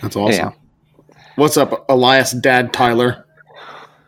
[0.00, 0.54] That's awesome.
[1.36, 3.26] What's up, Elias' dad, Tyler?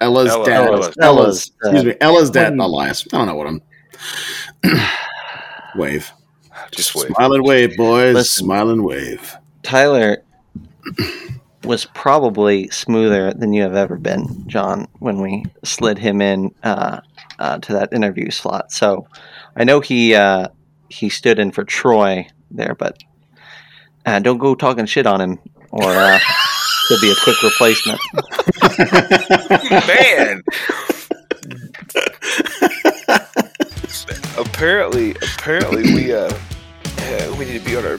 [0.00, 0.66] Ella's Ella, dad.
[0.66, 0.94] Ella's.
[1.00, 1.52] Ella's.
[1.62, 1.94] Excuse me.
[2.00, 3.06] Ella's dad, when- Elias.
[3.12, 3.62] I don't know what I'm.
[5.76, 6.12] wave.
[6.70, 7.08] Just wait.
[7.08, 8.14] Smile and wave, boys.
[8.14, 8.44] Listen.
[8.44, 9.36] Smile and wave.
[9.62, 10.22] Tyler
[11.64, 17.00] was probably smoother than you have ever been, John, when we slid him in uh,
[17.38, 18.70] uh, to that interview slot.
[18.72, 19.06] So
[19.56, 20.48] I know he uh,
[20.88, 23.02] he stood in for Troy there, but
[24.04, 25.38] uh, don't go talking shit on him,
[25.74, 26.18] or uh,
[26.88, 28.00] he'll be a quick replacement.
[29.86, 30.42] Man.
[34.38, 36.30] apparently, apparently we uh,
[36.98, 37.98] uh, we need to be on our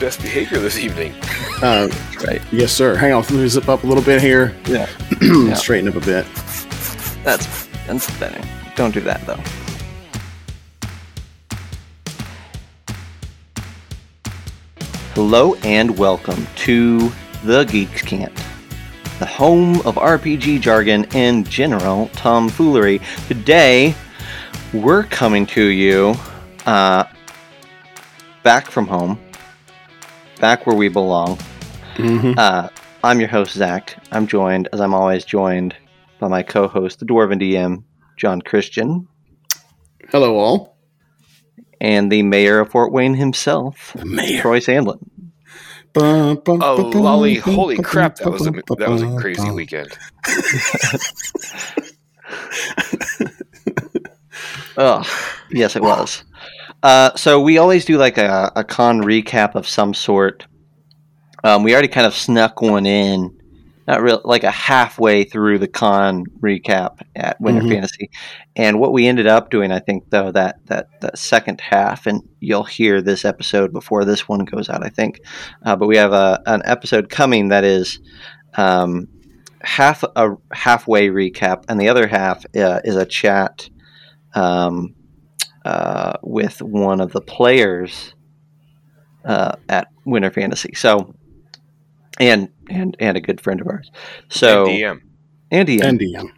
[0.00, 1.14] best behavior this evening.
[1.62, 1.88] Uh,
[2.26, 2.40] Right.
[2.52, 2.94] yes, sir.
[2.96, 3.22] Hang on.
[3.22, 4.54] Let me zip up a little bit here.
[4.66, 4.88] Yeah.
[5.20, 5.54] Yeah.
[5.54, 6.26] Straighten up a bit.
[7.24, 8.40] That's that's better.
[8.76, 9.40] Don't do that though.
[15.14, 17.10] Hello and welcome to
[17.44, 18.34] the Geeks Cant,
[19.18, 23.00] the home of RPG jargon and general tomfoolery.
[23.28, 23.94] Today,
[24.72, 26.14] we're coming to you
[26.66, 27.04] uh,
[28.42, 29.20] back from home,
[30.40, 31.38] back where we belong.
[31.96, 32.68] hmm Uh,
[33.04, 33.96] I'm your host, Zach.
[34.10, 35.76] I'm joined, as I'm always joined,
[36.18, 37.84] by my co host, the Dwarven DM,
[38.16, 39.06] John Christian,
[40.10, 40.78] Hello, all.
[41.80, 44.40] and the mayor of Fort Wayne himself, The mayor.
[44.40, 45.00] Troy Sandlin.
[45.96, 47.36] Oh, lolly!
[47.36, 48.16] Holy crap!
[48.16, 49.96] That was a that was a crazy weekend.
[54.76, 55.02] Oh,
[55.50, 56.24] yes, it was.
[56.82, 60.46] Uh, so we always do like a, a con recap of some sort.
[61.44, 63.38] Um, we already kind of snuck one in,
[63.86, 67.70] not real, like a halfway through the con recap at Winter Mhm.
[67.70, 68.10] Fantasy.
[68.56, 72.22] And what we ended up doing, I think, though, that that that second half, and
[72.40, 75.20] you'll hear this episode before this one goes out, I think.
[75.64, 78.00] Uh, but we have a an episode coming that is.
[78.56, 79.08] Um,
[79.62, 83.68] half a halfway recap, and the other half uh, is a chat
[84.34, 84.94] um,
[85.64, 88.14] uh, with one of the players
[89.24, 90.74] uh, at Winter Fantasy.
[90.74, 91.14] So,
[92.20, 93.90] and and and a good friend of ours.
[94.28, 95.00] So And DM.
[95.50, 96.30] Andy, And DM.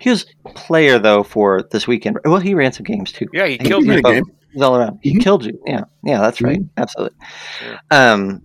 [0.00, 2.18] he was player though for this weekend.
[2.24, 3.26] Well, he ran some games too.
[3.32, 3.96] Yeah, he He killed He me.
[3.96, 4.24] had game.
[4.52, 4.98] He's all around.
[5.02, 5.22] He Mhm.
[5.22, 5.60] killed you.
[5.66, 6.60] Yeah, yeah, that's right.
[6.76, 7.16] Absolutely.
[7.62, 7.78] Yeah.
[7.90, 8.42] Um,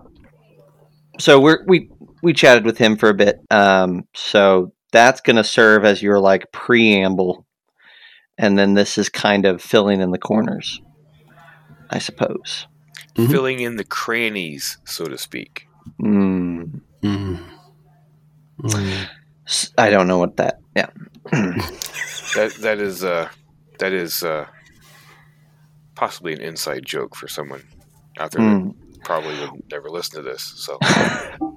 [1.19, 1.89] so we're we
[2.21, 3.39] we chatted with him for a bit.
[3.49, 7.47] Um, so that's going to serve as your like preamble,
[8.37, 10.81] and then this is kind of filling in the corners,
[11.89, 12.67] I suppose.
[13.15, 13.29] Mhm.
[13.31, 15.67] filling in the crannies, so to speak.
[16.01, 17.39] Mm, Mm.
[18.61, 19.07] Mm.
[19.77, 20.59] I don't know what that.
[20.75, 20.89] Yeah.
[22.35, 23.27] That that is uh
[23.79, 24.45] that is uh
[25.95, 27.61] possibly an inside joke for someone
[28.17, 30.41] out there that probably would never listen to this.
[30.55, 30.77] So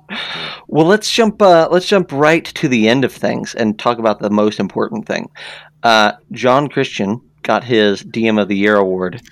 [0.67, 1.41] Well, let's jump.
[1.41, 5.07] Uh, let's jump right to the end of things and talk about the most important
[5.07, 5.31] thing.
[5.85, 9.23] Uh, John Christian got his DM of the Year award,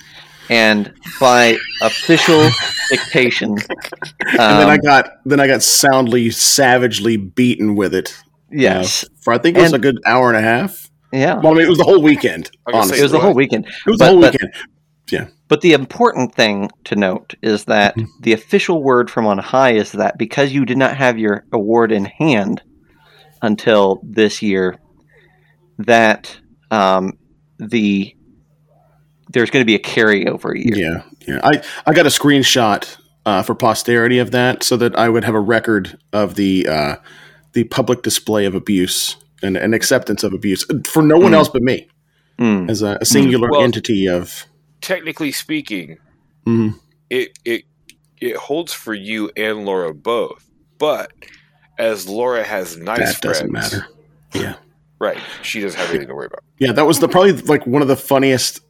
[0.50, 2.48] and by official
[2.90, 8.16] dictation, and then I um, got then I got soundly, savagely beaten with it.
[8.50, 10.90] yes, uh, for I think it was And- a good hour and a half.
[11.12, 12.50] yeah, Well, I mean, it was the whole weekend.
[12.66, 13.66] I was gonna say, Honestly, it was the whole weekend.
[13.66, 14.52] it was but- the whole but- weekend.
[15.48, 18.06] But the important thing to note is that Mhm.
[18.22, 21.92] the official word from on high is that because you did not have your award
[21.92, 22.62] in hand
[23.42, 24.78] until this year,
[25.78, 26.34] that
[26.70, 27.12] um,
[27.58, 28.14] the
[29.32, 30.76] there's going to be a carryover year.
[30.76, 31.40] Yeah, yeah.
[31.42, 35.34] I I got a screenshot uh, for posterity of that, so that I would have
[35.34, 36.96] a record of the uh,
[37.52, 41.36] the public display of abuse and, and acceptance of abuse for no one Mm.
[41.36, 41.88] else but me
[42.38, 42.70] Mm.
[42.70, 44.46] as a, a singular Well- entity of.
[44.80, 45.98] technically speaking,
[46.46, 46.74] Mhm.
[47.10, 47.64] it it
[48.20, 50.48] it holds for you and Laura both.
[50.78, 51.12] But
[51.78, 53.86] as Laura has nice that doesn't matter.
[54.32, 54.54] Yeah,
[54.98, 55.18] right?
[55.42, 56.42] She doesn't have anything to worry about.
[56.58, 56.72] yeah.
[56.72, 58.60] That was the probably like one of the funniest.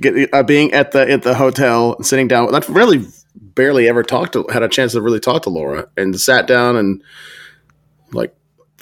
[0.00, 3.06] Get, uh, being at the at the hotel and sitting down, I've really
[3.36, 6.76] barely ever talked to had a chance to really talk to Laura and sat down
[6.76, 7.00] and
[8.12, 8.34] like,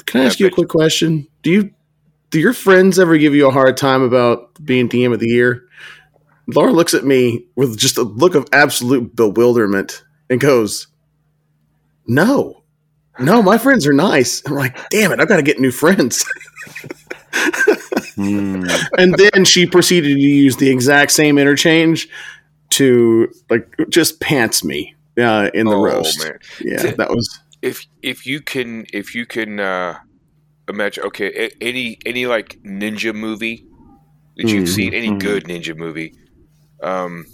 [0.06, 1.26] can I Yeah, ask you a quick question?
[1.42, 1.70] Do you
[2.30, 5.64] do your friends ever give you a hard time about being DM of the year?
[6.48, 10.88] Laura looks at me with just a look of absolute bewilderment and goes,
[12.06, 12.62] "No,
[13.18, 16.24] no, my friends are nice." I'm like, "Damn it, I've got to get new friends."
[18.18, 18.86] Mm.
[18.98, 22.08] and then she proceeded to use the exact same interchange
[22.70, 26.18] to like just pants me uh, in the Oh, roast.
[26.18, 26.38] man.
[26.60, 29.98] Yeah, that was If if you can if you can uh,
[30.68, 33.66] imagine, okay, any any like ninja movie
[34.36, 34.68] that you've Mhm.
[34.68, 35.18] seen, any Mhm.
[35.18, 36.14] good ninja movie,
[36.82, 37.24] um,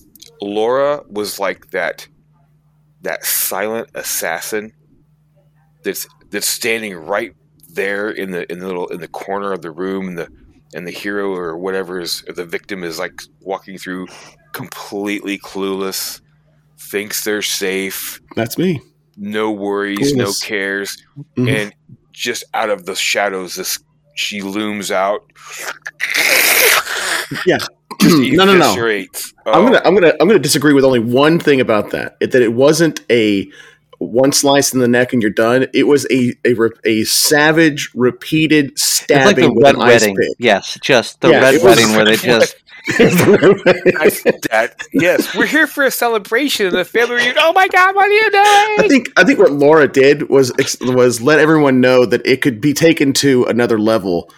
[0.40, 2.08] Laura was like that
[3.02, 4.72] that silent assassin
[5.84, 7.32] that's that's standing right
[7.74, 10.28] there in the in the little in the corner of the room and the
[10.74, 14.06] and the hero or whatever is or the victim is like walking through
[14.52, 16.20] completely clueless
[16.78, 18.80] thinks they're safe That's me.
[19.16, 20.42] no worries no Clueless.
[20.44, 21.02] cares
[21.36, 21.48] Mhm.
[21.62, 21.74] and
[22.12, 23.78] just out of the shadows this
[24.14, 25.22] she looms out
[27.46, 27.58] Yeah.
[28.02, 28.74] No, no, no.
[28.74, 29.32] eviscerates.
[29.46, 32.18] I'm Oh, gonna I'm gonna I'm gonna disagree with only one thing about that.
[32.20, 33.48] That it wasn't a
[34.06, 35.66] one slice in the neck and you're done.
[35.72, 36.54] It was a a,
[36.84, 40.16] a savage, repeated It's like stabbing the with red an ice wedding.
[40.16, 40.28] pick.
[40.38, 42.56] Yes, just the Yeah, red it was- wedding where they just
[42.98, 44.10] I,
[44.50, 47.36] that, yes, we're here for a celebration and the family reunion.
[47.38, 48.42] Oh my God, what are you doing?
[48.44, 52.60] I think I think what Laura did was was let everyone know that it could
[52.60, 54.30] be taken to another level.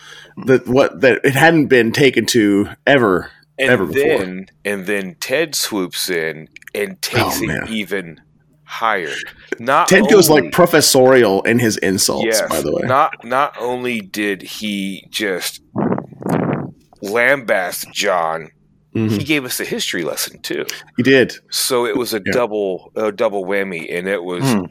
[0.47, 3.31] That what that it hadn't been taken to ever.
[3.59, 4.19] And ever before.
[4.19, 8.21] then, and then Ted swoops in and oh, takes Oh, it even
[8.65, 9.13] higher.
[9.59, 12.25] Not Ted goes like professorial in his insults.
[12.27, 15.61] yes, by the way, not not only did he just
[17.03, 18.51] lambast John,
[18.95, 19.11] Mhm.
[19.11, 20.65] he gave us a history lesson too.
[20.97, 21.35] he did.
[21.51, 22.33] So it was a Yeah.
[22.33, 24.65] double a double whammy, and it was Hmm.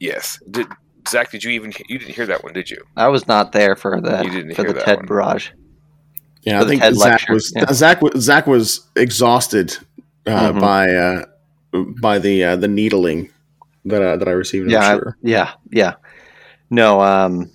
[0.00, 0.38] yes.
[0.50, 0.66] Did,
[1.08, 2.52] Zach, did you even you didn't hear that one?
[2.52, 2.82] Did you?
[2.96, 5.06] I was not there for the You didn't for hear the TED one.
[5.06, 5.50] barrage.
[6.42, 7.72] Yeah, I think TED Zach lecture, was yeah.
[7.72, 9.76] Zach was Zach was exhausted
[10.26, 10.60] uh, Mhm.
[10.60, 11.24] by uh,
[12.00, 13.30] by the uh, the needling
[13.84, 14.70] that uh, that I received.
[14.70, 15.16] Yeah, I- I'm sure.
[15.22, 15.94] Yeah, yeah.
[16.70, 17.50] No, um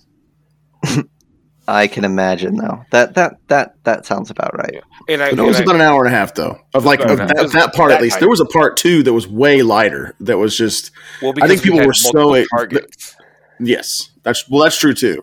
[1.68, 2.84] I can imagine though.
[2.90, 4.82] That that that that sounds about right.
[5.08, 6.58] And I, But it and was I- about an hour and a half though.
[6.74, 8.14] Of like of that, that part That at least.
[8.14, 8.20] height.
[8.20, 10.14] There was a part two that was way lighter.
[10.20, 10.90] That was just
[11.22, 12.12] well, I think because we people were so
[12.50, 12.80] multiple
[13.60, 14.10] yes.
[14.24, 14.62] That's well.
[14.64, 15.22] That's true too.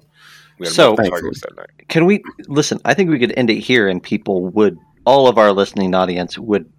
[0.60, 1.88] We So- multiple targets that night.
[1.90, 2.80] Can we listen?
[2.86, 6.38] I think we could end it here, and people would, all of our listening audience
[6.38, 6.72] would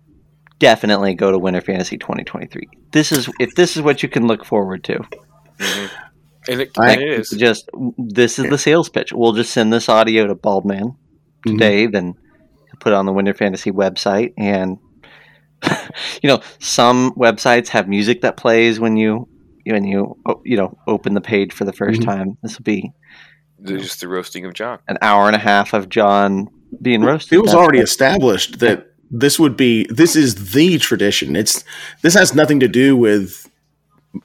[0.60, 2.68] definitely go to Winter Fantasy 2023.
[2.92, 5.00] This is if this is what you can look forward to.
[5.58, 5.90] Mhm.
[6.48, 7.30] And it, I- it is.
[7.30, 7.68] Just
[7.98, 9.12] this is the sales pitch.
[9.12, 10.94] We'll just send this audio to Baldman
[11.46, 12.14] today, then
[12.78, 14.78] put it on the Winter Fantasy website, and
[16.22, 19.28] you know some websites have music that plays when you
[19.66, 22.04] when you you know open the page for the 1st Mhm.
[22.04, 22.38] time.
[22.42, 22.90] This will be
[23.64, 24.78] just the roasting of John.
[24.88, 26.48] an hour and a half of John
[26.80, 27.34] being roasted.
[27.34, 31.36] It was That's already what- established that this would be this is the tradition.
[31.36, 31.64] It's
[32.02, 33.48] this has nothing to do with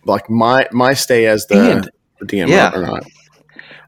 [0.06, 2.72] like my my stay as the, And- the DM yeah.
[2.74, 3.04] or not.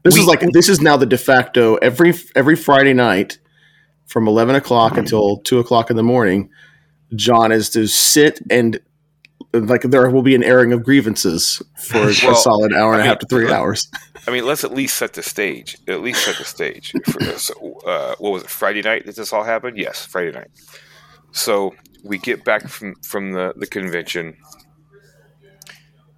[0.04, 3.38] This We- is like this is now the de facto every every Friday night
[4.06, 6.50] from eleven o'clock until two o'clock in the morning.
[7.16, 8.78] John is to sit and
[9.54, 13.06] like there will be an airing of grievances for Well, a solid hour and I
[13.06, 13.88] a half to three hours.
[14.26, 15.78] I mean, let's at least set the stage.
[15.88, 16.92] At least set the stage.
[17.06, 18.50] For, so, uh, what was it?
[18.50, 19.78] Friday night that this all happened?
[19.78, 20.48] Yes, Friday night.
[21.32, 24.36] So we get back from from the the convention,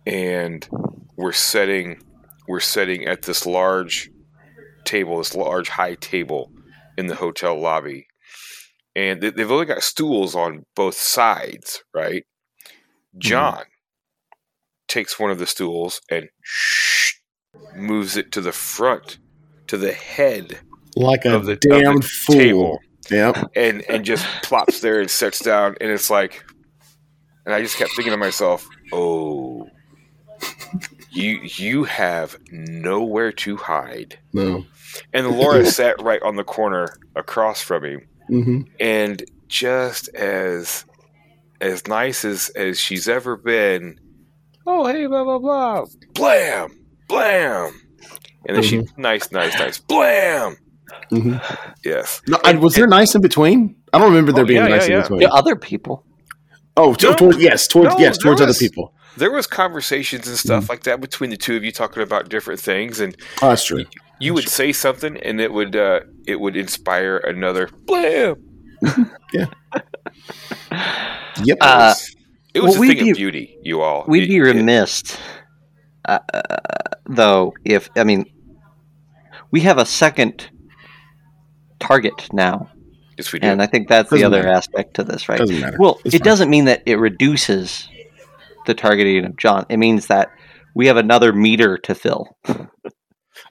[0.07, 0.69] and
[1.17, 2.03] we're setting
[2.49, 4.11] we're setting at this large
[4.85, 6.51] table, this large high table
[6.97, 8.07] in the hotel lobby,
[8.97, 12.25] and they, they've only got stools on both sides, right?
[12.62, 13.21] Mm-hmm.
[13.21, 13.62] John
[14.89, 17.15] takes one of the stools and shh,
[17.75, 19.19] moves it to the front,
[19.69, 20.61] to the head
[20.97, 22.35] Like a of the, damn fool.
[22.35, 22.79] table,
[23.11, 23.52] Yep.
[23.56, 26.44] and and just plops there and sits down, and it's like,
[27.47, 29.69] and I just kept thinking to myself, oh.
[31.12, 34.64] You you have nowhere to hide, No.
[35.12, 40.85] and Laura sat right on the corner across from him, hmm and just as
[41.61, 43.99] as nice as as she's ever been
[44.66, 46.71] oh hey blah blah blah blam
[47.09, 47.73] blam
[48.47, 50.57] and then she nice nice nice blam
[51.11, 51.37] hmm
[51.85, 53.76] yes No, I, was there nice in between?
[53.92, 55.20] I don't remember there Oh, being yeah, nice yeah, in between.
[55.23, 56.04] Yeah, other people.
[56.76, 57.16] Oh, to, No.
[57.16, 58.94] towards yes, towards No, yes, there towards other was- people.
[59.16, 60.73] there was conversations and stuff Mm-hmm.
[60.73, 63.85] like that between the two of you talking about different things and Oh, that's true.
[64.20, 68.37] you would say something and it would uh it would inspire another blam
[69.32, 69.47] yeah.
[71.44, 71.59] Yep.
[71.61, 71.94] Uh,
[72.54, 75.02] it was well, a we'd thing be- of beauty you all We'd It- be remiss,
[76.04, 76.18] uh,
[77.06, 78.25] though, if I mean,
[79.50, 80.50] we have a second
[81.81, 82.71] target now,
[83.19, 84.55] yes we do and I think that's Doesn't the other matter.
[84.57, 85.39] aspect to this, right?
[85.39, 85.77] Doesn't matter.
[85.79, 86.25] Well, It's it fine.
[86.27, 87.89] doesn't mean that it reduces
[88.67, 89.67] the targeting of John.
[89.69, 90.31] It means that
[90.75, 92.37] we have another meter to fill.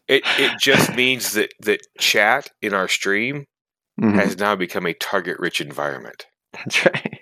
[0.07, 3.45] It it just means that that chat in our stream
[3.99, 7.19] Mhm, has now become a target rich environment That's right.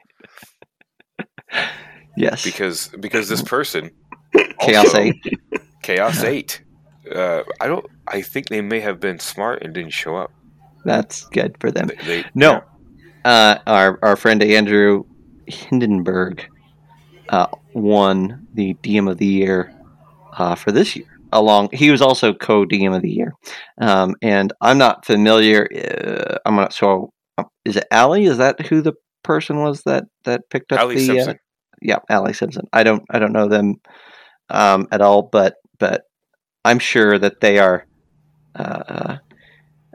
[2.17, 2.43] yes.
[2.43, 3.91] because because this person
[4.59, 5.15] Chaos also- Eight.
[5.83, 6.61] Chaos Eight.
[7.13, 7.85] Uh, I don't.
[8.07, 10.31] I think they may have been smart and didn't show up.
[10.87, 11.87] That's good for them.
[11.87, 12.63] They, they No,
[13.25, 15.03] uh, our our friend Andrew
[15.47, 16.49] Hindenburg
[17.27, 19.75] uh, won the DM of the year
[20.37, 21.05] uh, for this year.
[21.33, 23.33] Along, he was also co DM of the year,
[23.81, 25.67] um, and I'm not familiar.
[25.75, 27.11] Uh, I'm not so.
[27.65, 28.23] Is it Allie?
[28.23, 31.05] Is that who the person was that that picked up Allie the?
[31.05, 31.31] Simpson.
[31.31, 31.37] Uh,
[31.81, 32.65] yeah, Allie Simpson.
[32.71, 33.75] I don't I don't know them
[34.49, 36.03] um, at all, but but
[36.63, 37.85] I'm sure that they are
[38.55, 39.17] uh,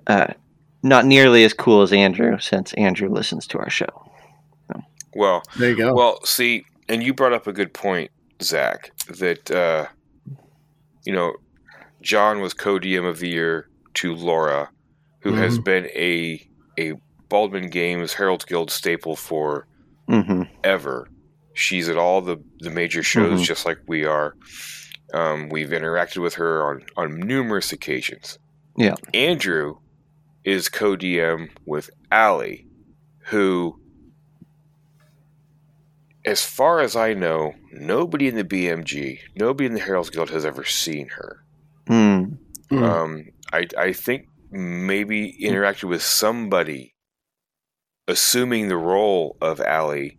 [0.07, 0.35] uh,
[0.83, 3.87] not nearly as cool as Andrew, since Andrew listens to our show.
[5.15, 5.95] Well, There you go.
[5.95, 8.11] Well, see, and you brought up a good point,
[8.43, 9.87] Zach, that uh,
[11.05, 11.35] you know,
[12.01, 14.71] John was co-DM of the year to Laura,
[15.21, 16.47] who has been a
[16.79, 16.95] a
[17.29, 19.67] Baldman Games Herald Guild staple for
[20.09, 21.09] hmm ever.
[21.55, 23.45] She's at all the the major shows, Mhm.
[23.45, 24.35] just like we are.
[25.13, 28.39] Um, we've interacted with her on on numerous occasions.
[28.79, 28.95] Yeah.
[29.13, 29.77] Andrew
[30.45, 32.67] is co-DM with Allie,
[33.27, 33.81] who,
[36.25, 40.45] as far as I know, nobody in the BMG, nobody in the Herald's Guild has
[40.45, 41.45] ever seen her.
[41.87, 42.39] Mm.
[42.71, 42.83] Mm.
[42.83, 46.95] Um, I I think maybe interacted with somebody,
[48.09, 50.19] assuming the role of Allie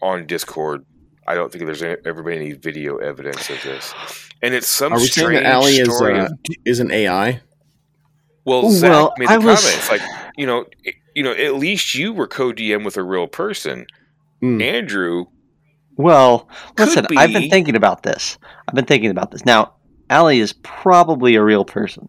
[0.00, 0.84] on Discord.
[1.26, 3.94] I don't think there's ever been any video evidence of this,
[4.42, 6.18] and it's some Are we saying strange that Allie is story.
[6.18, 6.32] uh, of,
[6.66, 7.40] is an AI?
[8.44, 9.76] Well, Zach Well, made the I was- comment.
[9.78, 10.02] It's like
[10.36, 10.64] you know,
[11.14, 13.86] you know, at least you were co-DM with a real person.
[14.42, 14.62] Mm.
[14.62, 15.26] Andrew,
[15.96, 18.36] Well, Could listen, I've been thinking about this.
[18.68, 19.44] I've been thinking about this.
[19.46, 19.74] Now,
[20.10, 22.08] Allie is probably a real person.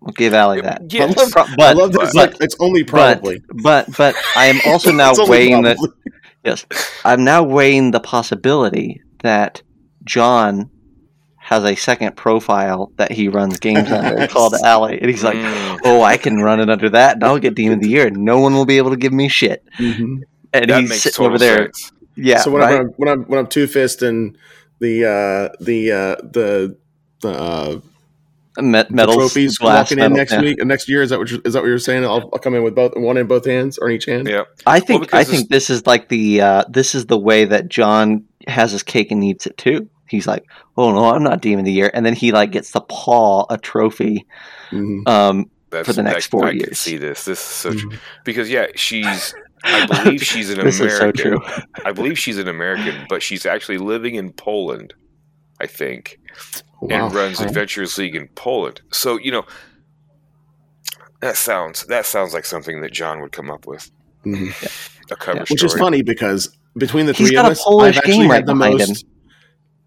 [0.00, 0.82] We'll give Allie that.
[0.92, 1.14] Yes.
[1.14, 3.42] But, pro- I love that it's but, like it's only probably.
[3.62, 5.92] but, but I am also now It's only weighing the.
[6.44, 6.66] Yes.
[7.06, 9.62] I'm now weighing the possibility that
[10.04, 10.68] John
[11.44, 14.98] has a second profile that he runs games under called Alley.
[14.98, 17.74] And he's like, mm, oh, I can run it under that and I'll get Demon
[17.74, 19.62] of the Year and no one will be able to give me shit.
[19.78, 20.22] Mhm.
[20.54, 21.64] And that he's sitting over there.
[21.64, 21.92] sense.
[22.16, 22.38] Yeah.
[22.38, 22.80] so when, right?
[22.80, 24.38] I'm, when I'm when I'm two fist and
[24.78, 26.78] the uh, the uh, the
[27.20, 27.80] the, uh,
[28.56, 30.40] Met, the trophies walking in metal, next yeah.
[30.40, 32.04] week next year is that what you're, is that what you're saying?
[32.04, 34.28] I'll, I'll come in with both one in both hands or in each hand.
[34.28, 37.44] Yeah, I think because I think this is like the uh, this is the way
[37.44, 39.90] that John has his cake and eats it too.
[40.08, 40.44] He's like,
[40.76, 43.46] oh no, I'm not Demon of the Year, and then he like gets to paw
[43.50, 44.26] a trophy.
[44.70, 45.08] Mhm.
[45.08, 46.78] Um, that's For the next I, four I can years.
[46.78, 47.24] see this.
[47.24, 47.90] This is so true.
[47.90, 47.98] Mhm.
[48.24, 49.34] because yeah, she's.
[49.64, 51.40] I believe she's an this is so American.
[51.40, 51.40] true.
[51.86, 54.92] I believe she's an American, but she's actually living in Poland,
[55.60, 56.20] I think,
[56.82, 57.06] Wow.
[57.06, 58.82] and runs Adventurers League in Poland.
[58.92, 59.44] So you know,
[61.20, 63.90] that sounds that sounds like something that John would come up with
[64.26, 64.50] Mhm.
[65.10, 65.44] a cover Yeah.
[65.44, 65.54] story.
[65.54, 68.46] Which is funny because between the He's three of us, I've actually game had right
[68.46, 69.04] the behind most.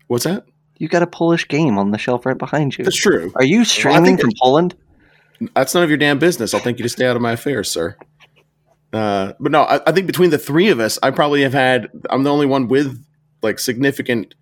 [0.07, 0.45] What's that?
[0.77, 2.83] You got a Polish game on the shelf right behind you.
[2.83, 3.31] That's true.
[3.35, 4.75] Are you streaming think from Poland?
[5.55, 6.53] That's none of your damn business.
[6.53, 7.95] I'll think you to stay out of my affairs, sir.
[8.93, 11.89] Uh, but no, I, I think between the three of us, I probably have had.
[12.09, 13.03] I'm the only one with
[13.41, 14.33] like significant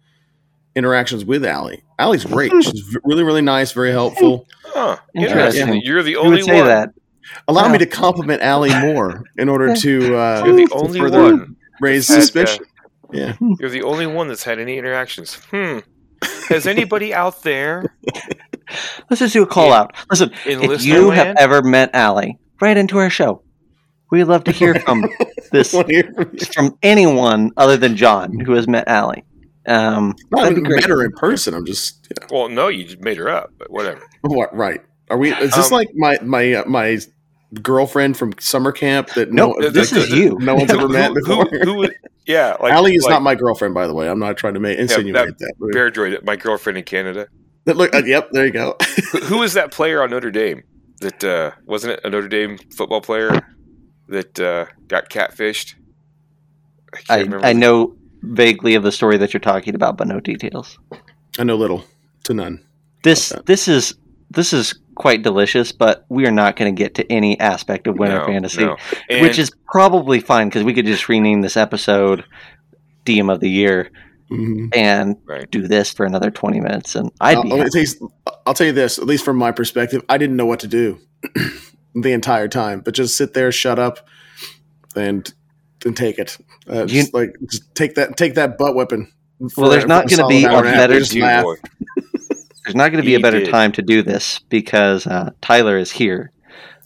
[0.76, 1.84] interactions with Allie.
[1.98, 2.52] Allie's great.
[2.64, 4.46] She's really, really nice, very helpful.
[4.64, 5.62] Huh, Interesting.
[5.62, 5.82] interesting.
[5.84, 6.68] You're the Who only would say one.
[6.68, 6.90] that?
[7.48, 7.72] Allow Yeah.
[7.72, 11.56] me to compliment Allie more in order to, uh, You're the to only further one.
[11.82, 12.66] raise Had, suspicion.
[13.16, 15.36] Yeah, You're the only one that's had any interactions.
[15.52, 15.80] Hmm.
[16.50, 17.84] Has anybody out there
[19.10, 19.96] Let's just do a call In- out.
[20.10, 23.42] Listen, in if listener you have ever met Allie, write into our show.
[24.12, 25.04] We'd love to hear from
[25.52, 25.72] this
[26.54, 29.24] from anyone other than John who has met Allie.
[29.68, 31.54] Um, No, I that'd be haven't met her in person.
[31.54, 34.02] I'm just you Well, no, you just made her up, but whatever.
[34.22, 34.82] what right.
[35.10, 35.32] Are we?
[35.34, 37.00] Is this Um, like my my uh, my
[37.62, 40.38] girlfriend from summer camp that no, Nope, this that- is you.
[40.40, 41.46] No one's ever met before.
[41.46, 41.96] who, who would,
[42.26, 44.10] yeah, like Allie is like not my girlfriend, by the way.
[44.10, 45.54] I'm not trying to make, insinuate that.
[45.74, 47.28] Bear Droid, my girlfriend in Canada.
[47.66, 48.76] That look, uh, yep, there you go.
[49.12, 50.64] Who, who was that player on Notre Dame?
[51.02, 53.48] That uh, wasn't it a Notre Dame football player
[54.08, 55.76] that uh, got catfished?
[57.10, 57.50] I can't I.
[57.50, 60.80] I know vaguely of the story that you're talking about, but no details.
[61.38, 61.84] I know little
[62.24, 62.66] to none.
[63.04, 63.96] This this is
[64.30, 67.98] this is quite delicious, but we are not going to get to any aspect of
[68.00, 68.78] Winter No, Fantasy, no.
[69.22, 72.24] which is probably fine because we could just rename this episode
[73.06, 73.92] DM of the Year
[74.32, 74.76] Mhm.
[74.76, 75.50] and Right.
[75.52, 78.12] do this for another 20 minutes, and I'd I'll, be I'll tell you,
[78.48, 80.98] I'll tell you this, at least from my perspective, I didn't know what to do
[81.96, 84.08] the entire time, but just sit there, shut up,
[84.96, 85.32] and
[85.86, 86.38] and take it.
[86.68, 89.08] Uh, just like just take that, take that butt weapon.
[89.56, 91.44] Well, there's not gonna be a better- Just You, laugh.
[91.44, 91.56] boy.
[92.66, 93.42] There's not going to be He a better did.
[93.42, 96.32] time to do this because uh, Tyler is here,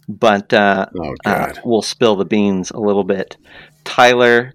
[0.07, 3.37] but uh, Oh uh, we'll spill the beans a little bit.
[3.85, 4.53] Tyler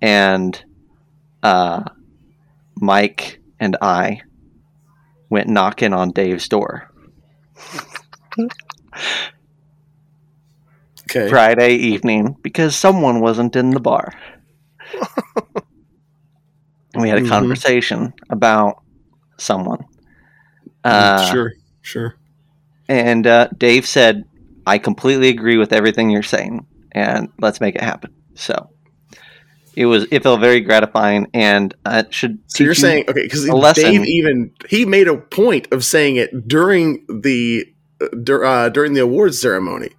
[0.00, 0.62] and
[1.42, 1.84] uh,
[2.80, 4.22] Mike and I
[5.30, 6.90] went knocking on Dave's door
[11.04, 11.28] okay.
[11.28, 14.12] Friday evening because someone wasn't in the bar.
[16.94, 17.22] and we had a Mhm.
[17.22, 18.82] conversation about
[19.38, 19.84] someone.
[20.84, 22.16] Uh, sure, sure.
[22.88, 24.24] And uh, Dave said,
[24.66, 28.70] "I completely agree with everything you're saying, and let's make it happen." So
[29.74, 32.38] it was it felt very gratifying, and uh, it should.
[32.48, 33.84] So you're you- saying okay because a lesson.
[33.84, 37.66] Dave even he made a point of saying it during the
[38.00, 39.90] uh, dur- uh, during the awards ceremony,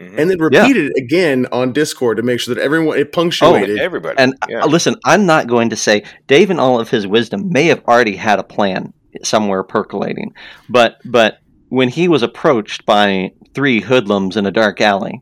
[0.00, 0.18] Mhm.
[0.18, 3.78] and then repeated it again on Discord to make sure that everyone it punctuated.
[3.78, 4.16] everybody.
[4.18, 4.62] And yeah.
[4.62, 7.82] uh, listen, I'm not going to say Dave, in all of his wisdom, may have
[7.86, 8.92] already had a plan
[9.22, 10.34] somewhere percolating,
[10.68, 15.20] but but when he was approached by three hoodlums in a dark alley,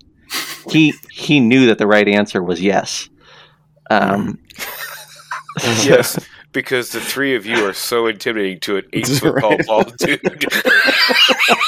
[0.71, 3.09] he he knew that the right answer was yes.
[3.91, 4.39] Um,
[5.83, 6.19] yes,
[6.53, 9.67] because the three of you are so intimidating to an eight That's foot tall right.
[9.67, 10.21] bald dude.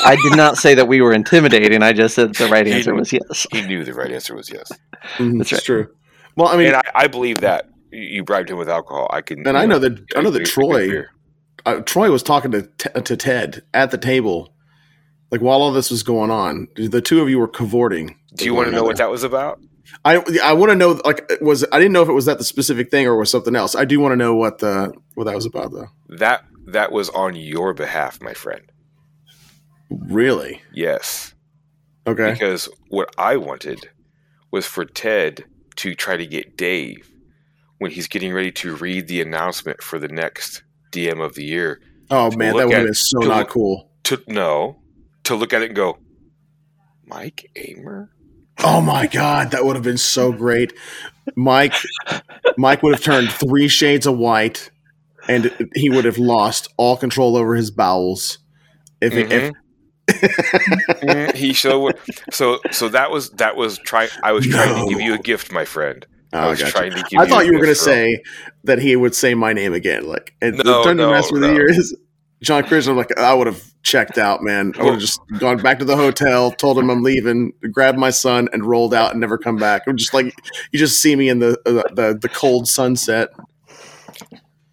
[0.05, 1.83] I did not say that we were intimidating.
[1.83, 3.47] I just said the right answer knew- was yes.
[3.53, 4.71] he knew the right answer was yes,
[5.19, 5.85] Mhm, That's it's right.
[5.85, 5.95] true.
[6.37, 9.09] Well, I mean, and I, I believe that You- you bribed him with alcohol.
[9.13, 11.05] I can, and I know that I know that Troy agree.
[11.67, 14.53] Uh, Troy was talking to T- to Ted at the table,
[15.31, 16.69] like while all this was going on.
[16.77, 18.17] The two of you were cavorting.
[18.35, 19.61] Do you want to know what that was about?
[20.05, 22.45] I I want to know like was I didn't know if it was that the
[22.45, 23.75] specific thing or was something else.
[23.75, 25.89] I do want to know what the what that was about though.
[26.09, 28.63] That that was on your behalf, my friend.
[29.91, 30.63] Really?
[30.73, 31.35] Yes,
[32.07, 32.33] Okay.
[32.33, 33.89] because what I wanted
[34.51, 35.45] was for Ted
[35.77, 37.11] to try to get Dave
[37.79, 40.63] when he's getting ready to read the announcement for the next
[40.95, 43.91] DM of the year Oh man, that would have been so not look- cool.
[44.05, 44.79] to no,
[45.25, 45.99] to look at it and go,
[47.07, 48.11] Mike Amer.
[48.63, 50.73] Oh my god, that would have been so great.
[51.37, 51.75] Mike
[52.57, 54.71] Mike would have turned three shades of white
[55.29, 58.39] and he would have lost all control over his bowels.
[59.01, 59.55] If, if Mhm.
[60.09, 61.91] Mhm, he so.
[62.31, 65.51] So so that was that was try I was trying to give you a gift,
[65.51, 66.07] my friend.
[66.35, 66.73] Oh, I was gotcha.
[66.73, 67.21] trying to give.
[67.21, 68.23] I thought you were going to say
[68.65, 70.07] that he would say my name again.
[70.07, 71.53] Like, and No, the time to no, with no.
[71.53, 71.97] you is
[72.43, 72.91] John Christian.
[72.91, 74.73] I'm like, I would have checked out, man.
[74.79, 78.11] I would have just gone back to the hotel, told him I'm leaving, grabbed my
[78.11, 79.83] son, and rolled out and never come back.
[79.87, 80.35] I'm just like,
[80.73, 83.29] you just see me in the uh, the, the cold sunset.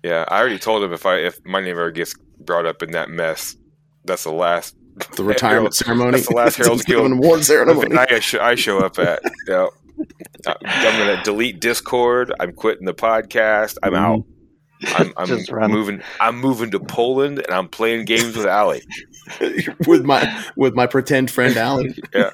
[0.04, 2.92] Yeah, I already told him if I if my name ever gets brought up in
[2.92, 3.56] that mess,
[4.04, 4.76] that's the last
[5.16, 6.12] The retirement ceremony.
[6.18, 7.96] That's the last of Guild award ceremony.
[7.96, 9.22] I, I show up at.
[9.48, 9.68] Yeah.
[10.48, 12.34] I'm going to delete Discord.
[12.40, 13.78] I'm quitting the podcast.
[13.84, 13.98] I'm Mhm.
[13.98, 14.24] out.
[14.98, 16.02] I'm, I'm moving.
[16.20, 18.82] I'm moving to Poland, and I'm playing games with Ali.
[19.88, 21.96] with my with my pretend friend Allie.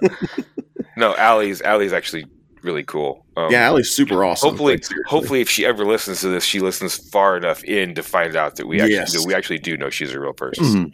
[0.95, 2.25] No, Ali's Allie's actually
[2.63, 3.23] really cool.
[3.35, 4.49] Um, Yeah, Allie's super awesome.
[4.49, 8.01] hopefully, Like, hopefully, if she ever listens to this, she listens far enough in to
[8.01, 9.13] find out that we actually Yes.
[9.13, 10.91] that we actually do know she's a real person.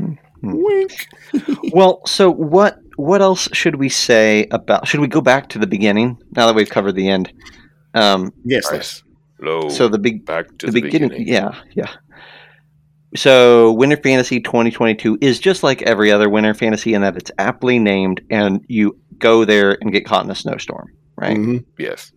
[0.00, 0.18] Mhm.
[0.42, 1.06] Wink.
[1.72, 4.86] Well, so what what else should we say about?
[4.88, 7.32] Should we go back to the beginning now that we've covered the end?
[7.94, 9.02] Um, Yes, let's-
[9.40, 9.68] Low.
[9.68, 11.32] so the big back to the, the, beginning, beginning.
[11.32, 11.90] yeah, yeah.
[13.14, 17.78] So Winter Fantasy 2022 is just like every other Winter Fantasy in that it's aptly
[17.78, 21.36] named, and you go there and get caught in a snowstorm, right?
[21.36, 21.64] Mhm.
[21.78, 22.12] Yes.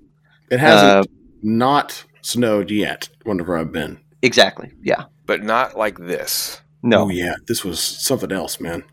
[0.50, 1.12] It hasn't Uh,
[1.44, 3.10] not snowed yet.
[3.24, 4.00] Whenever I've been.
[4.22, 4.72] Exactly.
[4.84, 5.06] Yeah.
[5.26, 6.62] But not like this.
[6.82, 7.06] No.
[7.06, 8.84] Oh yeah, this was something else, man.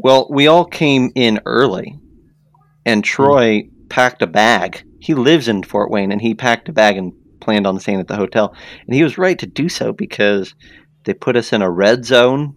[0.00, 1.98] Well, we all came in early,
[2.86, 4.82] and Troy packed a bag.
[5.00, 8.08] He lives in Fort Wayne, and he packed a bag and planned on staying at
[8.08, 8.54] the hotel.
[8.86, 10.54] And he was right to do so because
[11.04, 12.54] they put us in a red zone,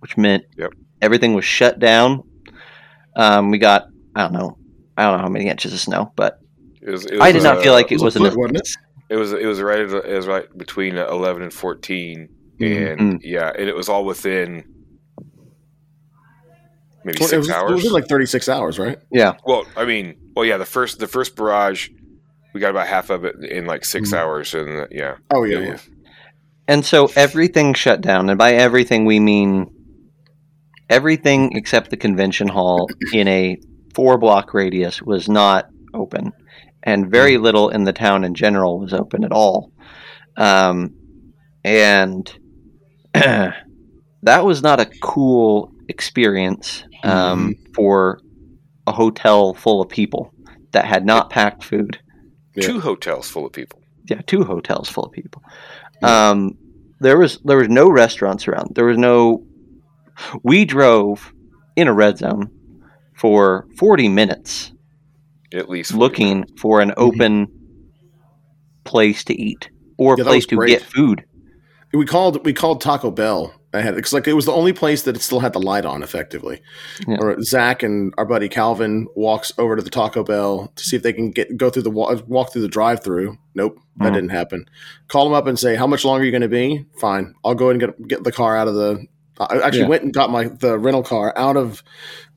[0.00, 0.72] which meant Yep.
[1.02, 2.22] everything was shut down.
[3.16, 4.56] Um, we got I don't know,
[4.96, 6.38] I don't know how many inches of snow, but
[6.80, 8.36] It was, it I was, did not uh, feel like it it was, was enough.
[8.36, 8.56] Wasn't
[9.10, 9.16] it?
[9.16, 12.28] Was it was right it was right between eleven and fourteen,
[12.60, 12.92] Mhm.
[12.92, 13.20] and Mm.
[13.22, 14.64] yeah, and it was all within
[17.04, 17.70] maybe Well, six it was, hours.
[17.70, 18.98] It was like 36 hours, right?
[19.10, 21.88] Yeah, well, I mean, well, yeah, the first the first barrage,
[22.52, 24.16] we got about half of it in like 6 Mhm.
[24.18, 25.76] hours, and uh, yeah, Oh yeah, it yeah.
[26.68, 29.66] and so everything shut down, and by everything we mean
[30.90, 33.56] everything except the convention hall in a
[33.94, 36.32] four block radius was not open,
[36.82, 39.70] and very little in the town in general was open at all.
[40.36, 40.90] Um,
[41.64, 42.30] and
[43.14, 43.54] that
[44.44, 48.20] was not a cool experience um, for
[48.86, 50.32] a hotel full of people
[50.72, 51.98] that had not packed food.
[52.54, 52.66] Yeah.
[52.66, 53.80] two hotels full of people.
[54.08, 55.42] Yeah, two hotels full of people.
[56.02, 56.56] Um,
[57.00, 58.74] there was there was no restaurants around.
[58.74, 59.44] There was no.
[60.42, 61.32] We drove
[61.76, 62.50] in a red zone
[63.16, 64.72] for forty minutes
[65.52, 67.48] At least looking for an open
[68.84, 70.68] place to eat or a Yeah, place to great.
[70.68, 71.24] get food.
[71.92, 75.02] We called we called Taco Bell I had because like it was the only place
[75.02, 76.62] that it still had the light on effectively.
[77.08, 77.16] Yeah.
[77.20, 81.02] Or Zach and our buddy Calvin walks over to the Taco Bell to see if
[81.02, 83.36] they can get go through the walk through the drive through.
[83.54, 84.14] Nope, that Mhm.
[84.14, 84.66] didn't happen.
[85.08, 86.86] Call them up and say how much longer are you going to be?
[87.00, 89.04] Fine, I'll go and get get the car out of the.
[89.40, 89.88] I actually Yeah.
[89.88, 91.82] went and got my the rental car out of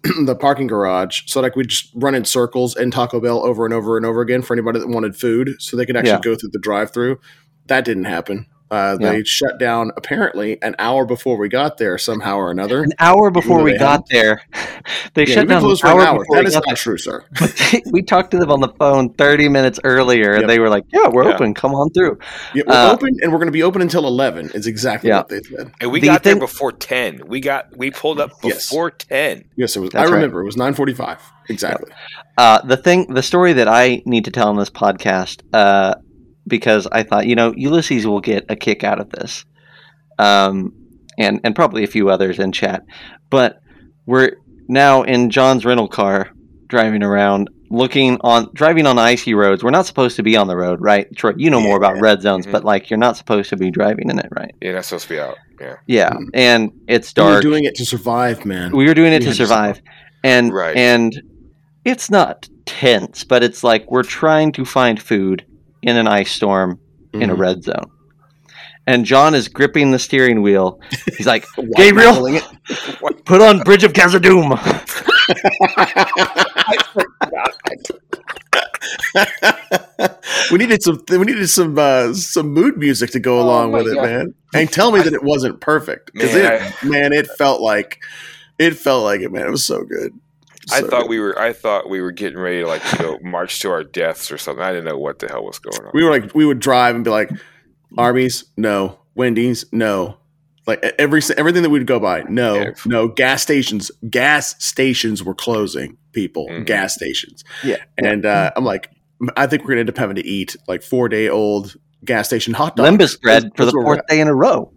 [0.25, 3.73] the parking garage so like we just run in circles in Taco Bell over and
[3.73, 6.19] over and over again for anybody that wanted food, so they could actually Yeah.
[6.21, 7.19] go through the drive through.
[7.67, 8.47] That didn't happen.
[8.69, 9.23] Uh, they Yeah.
[9.25, 12.83] shut down apparently an hour before we got there somehow or another.
[12.83, 14.41] An hour before though we they got there,
[15.13, 16.19] they Yeah, shut we've down an hour an hour.
[16.19, 17.23] before That we is got not true, sir.
[17.39, 17.81] there.
[17.91, 20.41] we talked to them on the phone 30 minutes earlier, Yep.
[20.41, 21.35] and they were like, "Yeah, we're Yeah.
[21.35, 21.53] open.
[21.53, 22.17] Come on through."
[22.53, 24.49] Yeah, we're Uh, open and we're going to be open until eleven.
[24.53, 25.17] Is exactly Yeah.
[25.19, 25.71] what they said.
[25.79, 27.21] And we The got thing- there before ten.
[27.25, 28.67] We got we pulled up Yes.
[28.69, 29.45] before ten.
[29.55, 29.91] Yes, it was.
[29.91, 30.15] That's I right.
[30.15, 31.89] remember it was nine forty-five exactly.
[32.37, 35.95] Uh, the thing, the story that I need to tell on this podcast, uh,
[36.47, 39.45] because I thought, you know, Ulysses will get a kick out of this,
[40.19, 40.73] um,
[41.17, 42.83] and and probably a few others in chat.
[43.29, 43.61] But
[44.05, 46.29] we're now in John's rental car,
[46.67, 49.63] driving around, looking on, driving on icy roads.
[49.63, 51.07] We're not supposed to be on the road, right?
[51.15, 52.51] Troy, you know more about red zones, Mhm.
[52.51, 54.53] but like you're not supposed to be driving in it, right?
[54.61, 55.35] Yeah, that's supposed to be out.
[55.59, 55.75] Yeah.
[55.87, 56.29] Yeah, Mhm.
[56.33, 57.25] and it's dark.
[57.25, 57.43] We were dark.
[57.43, 58.71] doing it to survive, man.
[58.75, 59.81] we were doing it We to had to survive
[60.23, 60.75] and Right.
[60.77, 61.19] and
[61.85, 65.45] it's not tense but it's like we're trying to find food
[65.81, 66.79] in an ice storm
[67.13, 67.39] in a Mhm.
[67.39, 67.91] red zone
[68.85, 70.79] and john is gripping the steering wheel
[71.17, 72.25] he's like Gabriel?
[72.27, 72.43] it.
[73.25, 74.57] put on bridge of Khazad-dûm
[80.51, 81.01] we needed some.
[81.09, 84.03] We needed some uh, some mood music to go Oh along my with it, God.
[84.05, 84.33] man.
[84.53, 87.99] And tell me that it wasn't perfect because Man, it, man, it felt like
[88.59, 89.47] it felt like it, man.
[89.47, 90.13] It was so good.
[90.71, 93.19] I So thought we were I thought we were getting ready to like you know
[93.21, 94.63] march to our deaths or something.
[94.63, 95.91] I didn't know what the hell was going on.
[95.93, 97.29] we were like we would drive and be like
[97.97, 98.99] Arby's, no.
[99.15, 100.17] Wendy's, no.
[100.65, 102.69] Like every everything that we'd go by, no, Yeah.
[102.85, 103.07] no.
[103.07, 105.97] Gas stations, gas stations were closing.
[106.11, 106.65] People, Mhm.
[106.65, 107.43] gas stations.
[107.63, 107.77] Yeah.
[107.97, 108.89] and uh, I'm like,
[109.37, 112.53] I think we're gonna end up having to eat like four day old gas station
[112.53, 112.89] hot dogs.
[112.89, 114.71] lembas bread for the that's where we're fourth day in a row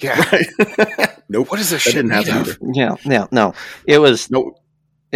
[0.00, 0.12] yeah.
[0.18, 0.32] at.
[0.96, 1.08] Right?
[1.28, 1.50] nope.
[1.50, 2.56] What is this That shit didn't made happen either.
[2.74, 4.58] yeah yeah no it was Nope.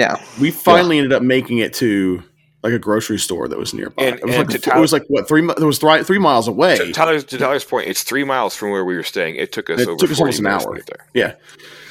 [0.01, 2.23] Yeah We finally ended up making it to
[2.63, 4.03] like a grocery store that was nearby.
[4.05, 5.43] And- it, was and like, to it was like what three?
[5.49, 6.77] It was three, three miles away.
[6.77, 9.37] To Tyler's, to Tyler's point, it's three miles from where we were staying.
[9.37, 10.75] It took us It over took us 40 almost an hour.
[10.75, 11.07] to get there.
[11.15, 11.35] Yeah.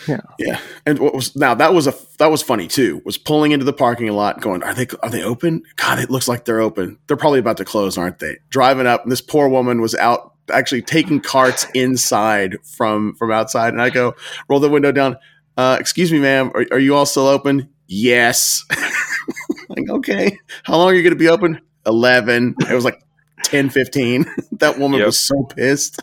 [0.07, 0.21] Yeah.
[0.37, 0.59] Yeah.
[0.85, 3.01] And what was now that was a that was funny too.
[3.03, 5.63] Was pulling into the parking lot going, Are they are they open?
[5.75, 6.97] God, it looks like they're open.
[7.07, 8.37] They're probably about to close, aren't they?
[8.49, 13.73] Driving up, and this poor woman was out actually taking carts inside from from outside.
[13.73, 14.15] And I go,
[14.47, 15.17] roll the window down.
[15.57, 17.69] Uh, excuse me, ma'am, are, are you all still open?
[17.91, 18.63] Yes.
[19.69, 20.37] like, okay.
[20.63, 21.59] How long are you gonna be open?
[21.85, 22.55] Eleven.
[22.69, 23.01] It was like
[23.43, 24.25] 10, 15.
[24.59, 25.05] that woman Yep.
[25.07, 25.99] was so pissed.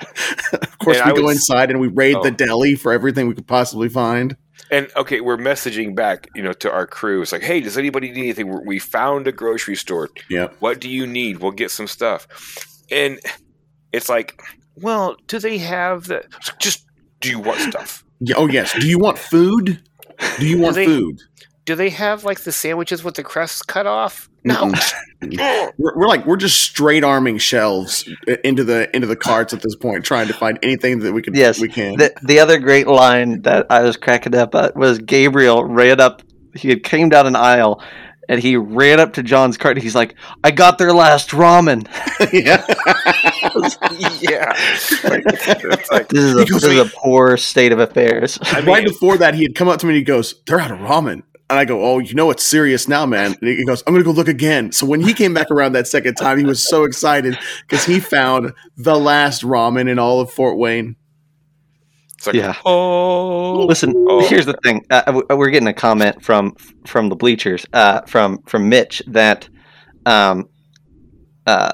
[0.52, 2.30] of course, And we I go was- inside and we raid the Oh.
[2.30, 4.36] deli for everything we could possibly find.
[4.70, 7.20] And okay, we're messaging back, you know, to our crew.
[7.22, 8.48] It's like, hey, does anybody need anything?
[8.48, 10.08] We're- found a grocery store.
[10.30, 10.48] Yeah.
[10.60, 11.38] What do you need?
[11.40, 12.28] We'll get some stuff.
[12.90, 13.18] And
[13.92, 14.40] it's like,
[14.76, 16.24] well, do they have the?
[16.60, 16.84] Just
[17.20, 18.04] do you want stuff?
[18.36, 18.72] Oh yes.
[18.78, 19.82] Do you want food?
[20.38, 21.20] Do you want they- food?
[21.64, 24.28] Do they have like the sandwiches with the crust cut off?
[24.44, 24.70] No.
[25.78, 28.06] We're, we're like we're just straight arming shelves
[28.44, 31.34] into the into the carts at this point, trying to find anything that we can.
[31.34, 31.96] Yes, we can.
[31.96, 36.20] The, the other great line that I was cracking up at was Gabriel ran up.
[36.54, 37.82] He had came down an aisle,
[38.28, 39.76] and he ran up to John's cart.
[39.76, 41.86] And he's like, "I got their last ramen."
[42.32, 42.64] yeah.
[44.20, 44.52] yeah.
[45.08, 48.38] Like, it's like, This is, a, He goes, this is a poor state of affairs.
[48.42, 50.60] I mean, right before that, he had come up to me and he goes, "They're
[50.60, 53.64] out of ramen." And I go, "Oh, you know it's serious now, man." And he
[53.64, 56.38] goes, "I'm gonna go look again." So when he came back around that second time,
[56.38, 60.96] he was so excited because he found the last ramen in all of Fort Wayne.
[62.26, 62.54] It's like, Yeah.
[62.64, 64.26] Oh, Listen, Oh.
[64.28, 64.84] here's the thing.
[64.90, 66.54] Uh, we're getting a comment from
[66.86, 69.48] from the bleachers, uh, from from Mitch that,
[70.06, 70.48] um,
[71.46, 71.72] uh,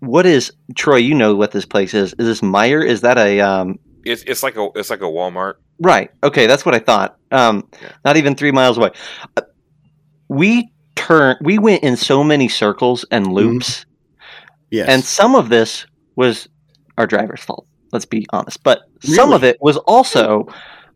[0.00, 0.96] what is Troy?
[0.96, 2.14] You know what this place is?
[2.18, 2.84] Is this Meijer?
[2.84, 3.78] Is that a um?
[4.04, 5.54] it's it's like a it's like a Walmart.
[5.80, 6.10] Right.
[6.22, 7.16] Okay, that's what I thought.
[7.30, 7.92] Um, Yeah.
[8.04, 8.90] not even three miles away.
[9.36, 9.42] Uh,
[10.28, 11.36] we turn.
[11.40, 13.86] We went in so many circles and loops,
[14.70, 14.88] Yes.
[14.88, 15.86] and some of this
[16.16, 16.48] was
[16.96, 17.66] our driver's fault.
[17.92, 20.48] Let's be honest, but some of it was also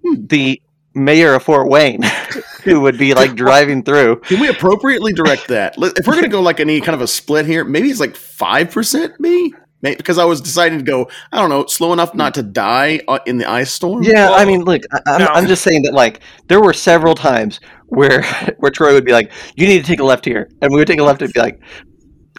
[0.03, 0.61] the
[0.95, 2.03] mayor of Fort Wayne,
[2.65, 4.17] who would be like driving through.
[4.21, 5.75] Can we appropriately direct that?
[5.79, 8.17] If we're going to go like any kind of a split here, maybe it's like
[8.17, 11.09] five percent me, May- because I was deciding to go.
[11.33, 14.03] I don't know, slow enough not to die uh, in the ice storm.
[14.03, 15.27] Yeah, I mean, look, I, I'm, no.
[15.27, 18.23] I'm just saying that like there were several times where
[18.59, 20.87] where Troy would be like, "You need to take a left here," and we would
[20.87, 21.61] take a left and be like,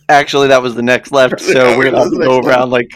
[0.10, 2.92] Actually, that was the next left, so we're gonna have to go around like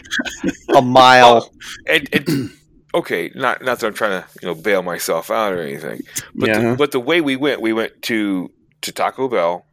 [0.76, 1.50] a mile.
[1.86, 2.50] and, and
[2.94, 6.02] okay, not not that I'm trying to you know bail myself out or anything,
[6.34, 6.70] but Yeah.
[6.72, 8.50] the, but the way we went, we went to
[8.82, 9.64] to Taco Bell,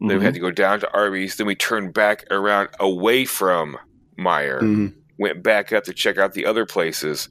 [0.00, 0.22] then we Mhm.
[0.22, 3.76] had to go down to Arby's, then we turned back around away from
[4.18, 4.94] Meijer, Mhm.
[5.18, 7.28] went back up to check out the other places.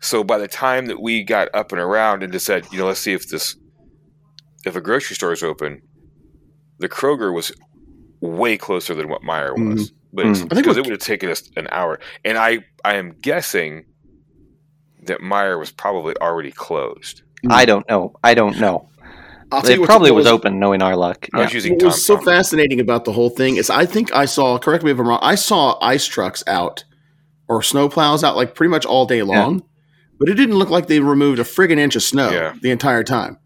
[0.00, 2.86] So by the time that we got up and around and just said, you know,
[2.86, 3.54] let's see if this
[4.64, 5.82] if a grocery store is open,
[6.78, 7.52] the Kroger was
[8.22, 9.92] way closer than what Meijer was.
[10.14, 10.44] But it's, Mhm.
[10.44, 13.14] I think because we're- it would have taken us an hour, and I I am
[13.20, 13.84] guessing
[15.04, 17.22] that Meyer was probably already closed.
[17.50, 18.14] I don't know.
[18.22, 18.88] I don't know.
[19.50, 21.28] I'll It probably what was open, knowing our luck.
[21.34, 21.44] I Yeah.
[21.44, 21.86] was using What Tom.
[21.88, 22.24] was so Tom.
[22.24, 25.18] fascinating about the whole thing is I think I saw, correct me if I'm wrong,
[25.22, 26.84] I saw ice trucks out
[27.48, 29.62] or snow plows out like pretty much all day long,
[30.18, 32.54] but it didn't look like they removed a friggin' inch of snow Yeah.
[32.62, 33.38] the entire time.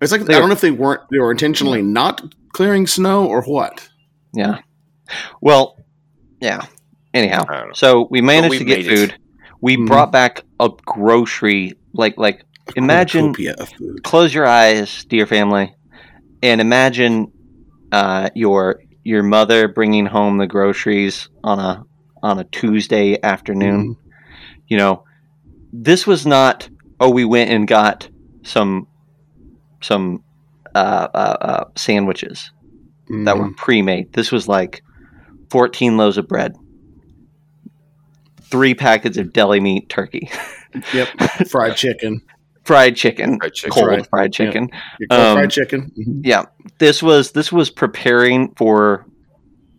[0.00, 2.22] It's like They I don't know if they weren't they were intentionally not
[2.58, 3.88] clearing snow or what.
[4.34, 4.58] Yeah.
[5.40, 5.76] Well,
[6.40, 6.66] yeah.
[7.14, 7.72] Anyhow, I don't know.
[7.72, 8.96] so we managed we to get made it.
[9.10, 9.18] food.
[9.60, 9.86] We Mhm.
[9.86, 14.02] brought back a grocery like like A Imagine- cornucopia of food.
[14.02, 15.72] close your eyes, dear family,
[16.42, 17.30] and imagine
[17.92, 21.84] uh, your your mother bringing home the groceries on a
[22.24, 23.96] on a Tuesday afternoon.
[24.66, 25.04] You know,
[25.72, 26.68] this was not.
[27.00, 28.08] Oh, we went and got
[28.42, 28.88] some
[29.80, 30.22] some
[30.74, 32.50] uh, uh, uh, sandwiches
[33.10, 33.24] Mhm.
[33.24, 34.12] that were pre-made.
[34.12, 34.82] This was like
[35.50, 36.54] fourteen loaves of bread,
[38.50, 40.30] three packets of deli meat turkey,
[40.94, 41.08] Yep.
[41.48, 42.20] fried chicken.
[42.64, 43.70] fried chicken, Fried chicken.
[43.72, 44.06] cold right.
[44.10, 44.68] fried chicken.
[45.00, 45.92] Your cold Um, fried chicken.
[45.98, 46.20] Mhm.
[46.24, 46.44] yeah
[46.78, 49.06] this was this was preparing for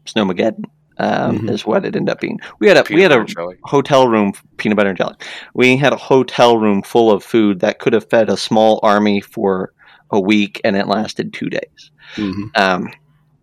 [0.05, 0.63] snowmageddon
[0.97, 1.51] um, Mhm.
[1.51, 3.55] is what it ended up being we had a we had a jelly.
[3.63, 5.15] hotel room peanut butter and jelly
[5.53, 9.21] we had a hotel room full of food that could have fed a small army
[9.21, 9.71] for
[10.11, 12.57] a week and it lasted two days Mhm.
[12.57, 12.89] um,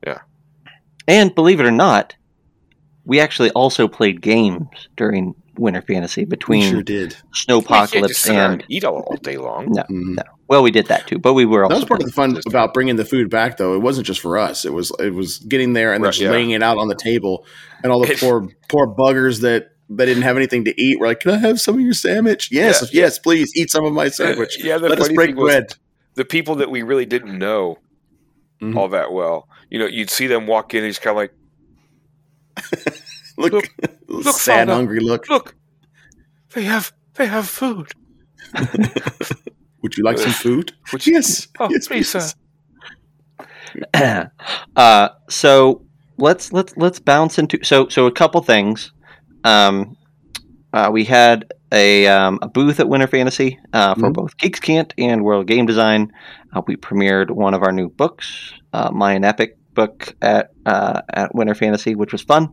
[0.06, 0.18] Yeah.
[1.08, 2.14] and believe it or not
[3.04, 6.96] we actually also played games during winter fantasy We between sure did.
[6.96, 9.66] We can't just snowpocalypse sit and and eat all, all day long.
[9.70, 10.16] no Mhm.
[10.16, 12.12] no well we did that too but we were also That was part of the
[12.12, 13.74] fun about bringing the food back, though.
[13.74, 14.64] It wasn't just for us.
[14.64, 16.30] It was it was getting there and then Right, just yeah.
[16.30, 17.46] laying it out on the table,
[17.82, 21.20] and all the poor poor buggers that that didn't have anything to eat were like,
[21.20, 23.02] "Can I have some of your sandwich?" Yes, Yeah.
[23.04, 24.62] yes, please eat some of my sandwich.
[24.62, 25.74] Yeah, the Let us break thing was bread.
[26.16, 27.78] The people that we really didn't know
[28.62, 28.76] Mhm.
[28.76, 29.48] all that well.
[29.70, 31.32] You know, you'd see them walk in and just kind of like,
[33.38, 33.70] Look, Look-
[34.08, 34.72] look, sad, Father.
[34.74, 35.28] hungry look.
[35.28, 35.54] look,
[36.54, 37.92] they have they have food.
[39.82, 40.72] Would you like some food?
[40.90, 42.30] Which Yes, Oh, yes, please, sir.
[44.76, 45.82] uh, so
[46.18, 48.92] let's let's let's bounce into so so a couple things.
[49.44, 49.96] Um,
[50.72, 54.14] uh, we had a, um, a booth at Winter Fantasy uh, for Mhm.
[54.14, 56.12] both Geeks Cant and World Game Design.
[56.54, 61.34] Uh, we premiered one of our new books, uh, Mayan Epic book at uh, at
[61.34, 62.48] Winter Fantasy, which was fun.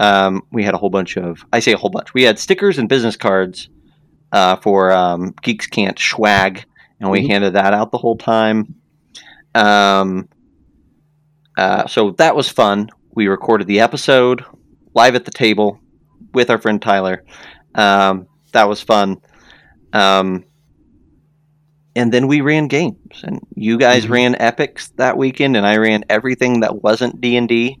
[0.00, 2.12] Um, we had a whole bunch of I say a whole bunch.
[2.14, 3.68] We had stickers and business cards
[4.32, 6.64] uh, for um, Geeks Cant swag,
[7.00, 7.30] and we Mhm.
[7.30, 8.74] handed that out the whole time.
[9.54, 10.28] Um,
[11.56, 12.90] uh, so that was fun.
[13.14, 14.44] We recorded the episode
[14.94, 15.78] live at the table
[16.34, 17.24] with our friend Tyler.
[17.74, 19.18] Um, that was fun.
[19.92, 20.44] Um,
[21.94, 24.10] and then we ran games, and you guys Mhm.
[24.10, 27.78] ran epics that weekend, and I ran everything that wasn't D and D.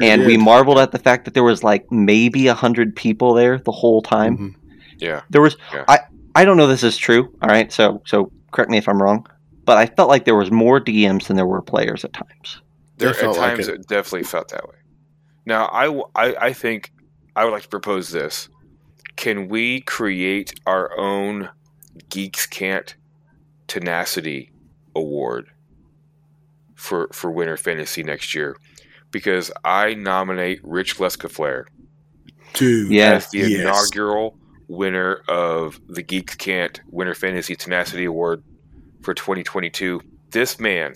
[0.00, 3.58] And we marveled at the fact that there was like maybe a hundred people there
[3.58, 4.36] the whole time.
[4.36, 4.54] Mhm.
[4.98, 5.84] Yeah, There was Yeah.
[5.88, 6.00] I
[6.34, 7.28] I don't know this is true.
[7.42, 9.26] All right, so so correct me if I'm wrong,
[9.64, 12.60] but I felt like there was more DMs than there were players at times.
[12.98, 13.74] there That at felt like times it.
[13.80, 13.86] it.
[13.88, 14.74] definitely felt that way.
[15.46, 16.90] Now, I I, I think
[17.36, 18.48] I would like to propose this:
[19.16, 21.48] Can we create our own
[22.08, 22.94] Geeks Can't
[23.68, 24.50] Tenacity
[24.94, 25.50] Award
[26.74, 28.56] for for Winter Fantasy next year?
[29.10, 31.64] Because I nominate Rich Lescouflair
[32.54, 33.12] Dude, Yeah.
[33.12, 33.60] as the Yes.
[33.60, 38.42] inaugural winner of the Geeks Can't Winter Fantasy Tenacity Award
[39.02, 40.00] for 2022.
[40.30, 40.94] This man,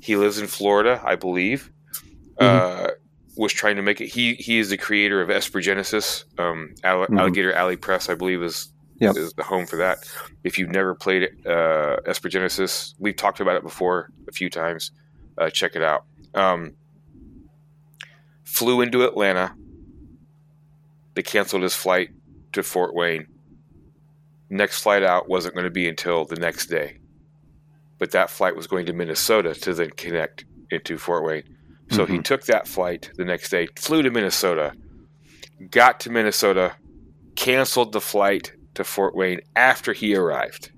[0.00, 1.70] he lives in Florida, I believe.
[2.38, 2.88] Uh,
[3.36, 4.06] was trying to make it.
[4.08, 6.24] He he is the creator of Esper Genesis.
[6.38, 7.18] Um, All- Mhm.
[7.18, 8.68] Alligator Alley Press, I believe, is
[9.00, 9.16] Yep.
[9.16, 9.98] is the home for that.
[10.44, 14.48] If you've never played it, uh, Esper Genesis, we've talked about it before a few
[14.48, 14.92] times.
[15.36, 16.04] Uh, check it out.
[16.34, 16.74] Um,
[18.44, 19.54] flew into Atlanta.
[21.14, 22.10] They canceled his flight
[22.52, 23.26] to Fort Wayne.
[24.50, 26.98] Next flight out wasn't going to be until the next day,
[27.98, 31.56] but that flight was going to Minnesota to then connect into Fort Wayne.
[31.90, 34.72] So he took that flight the next day, flew to Minnesota,
[35.70, 36.74] got to Minnesota,
[37.36, 40.70] canceled the flight to Fort Wayne after he arrived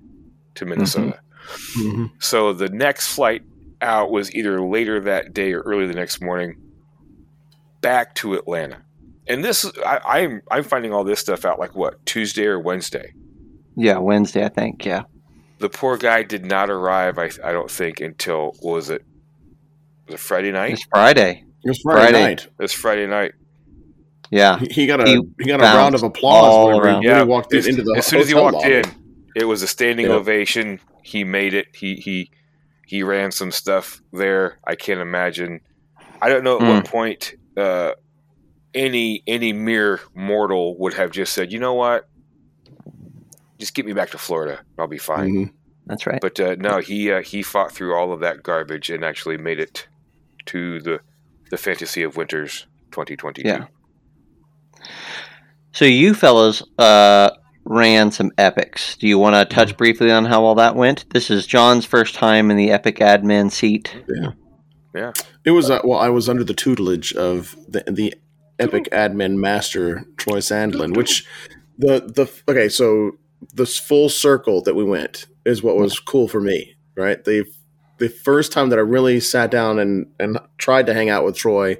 [0.55, 1.19] to Minnesota.
[1.75, 2.11] Mhm.
[2.19, 3.41] So the next flight
[3.81, 6.55] out was either later that day or early the next morning.
[7.81, 8.81] back to Atlanta.
[9.27, 13.13] And this, I, I'm I'm finding all this stuff out like what Tuesday or Wednesday.
[13.75, 14.83] Yeah, Wednesday, I think.
[14.83, 15.03] Yeah.
[15.59, 17.17] The poor guy did not arrive.
[17.19, 19.05] I I don't think until what was it?
[20.07, 20.73] Was it Friday night?
[20.73, 21.43] It's Friday.
[21.63, 22.23] It was Friday, Friday.
[22.23, 22.47] night.
[22.59, 23.33] It's Friday night.
[24.31, 24.59] Yeah.
[24.59, 27.01] He, he got a He he, got a round of applause all whenever around.
[27.03, 28.73] he, Yeah, he walked in, as, into the as soon as he walked lobby.
[28.75, 28.83] in,
[29.35, 30.13] it was a standing Yeah.
[30.13, 30.79] ovation.
[31.03, 31.67] He made it.
[31.75, 32.31] He he
[32.85, 34.59] he ran some stuff there.
[34.65, 35.61] I can't imagine.
[36.21, 36.67] I don't know at Hmm.
[36.69, 37.91] what point uh,
[38.73, 42.07] any any mere mortal would have just said, you know what,
[43.59, 44.61] just get me back to Florida.
[44.77, 45.29] I'll be fine.
[45.31, 45.51] Mhm.
[45.85, 46.19] That's right.
[46.21, 49.59] But uh, no, he uh, he fought through all of that garbage and actually made
[49.59, 49.87] it
[50.47, 50.99] to the
[51.49, 53.47] the fantasy of winters 2022.
[53.47, 53.65] Yeah.
[55.71, 57.29] So you fellas uh,
[57.65, 58.97] ran some epics.
[58.97, 59.77] Do you want to touch Mm-hmm.
[59.77, 61.05] briefly on how all that went?
[61.11, 63.95] This is Jon's first time in the epic admin seat.
[64.07, 64.31] Yeah,
[64.95, 65.11] yeah.
[65.45, 68.13] It was uh, well, I was under the tutelage of the the
[68.59, 71.25] epic admin master Troy Sandlin, which
[71.77, 73.11] the the okay, so
[73.53, 77.23] this full circle that we went is what was cool for me, right?
[77.23, 77.45] The
[77.97, 81.35] the first time that I really sat down and and tried to hang out with
[81.35, 81.77] Troy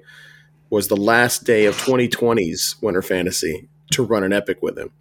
[0.70, 4.92] was the last day of 2020's Winter Fantasy to run an epic with him.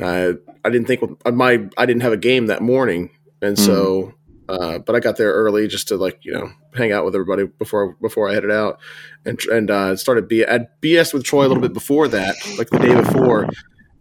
[0.00, 4.14] Uh, I didn't think my I didn't have a game that morning, and so
[4.48, 7.44] uh, but I got there early just to like you know hang out with everybody
[7.44, 8.78] before before I headed out,
[9.24, 12.70] and and uh, started B I BS with Troy a little bit before that, like
[12.70, 13.48] the day before,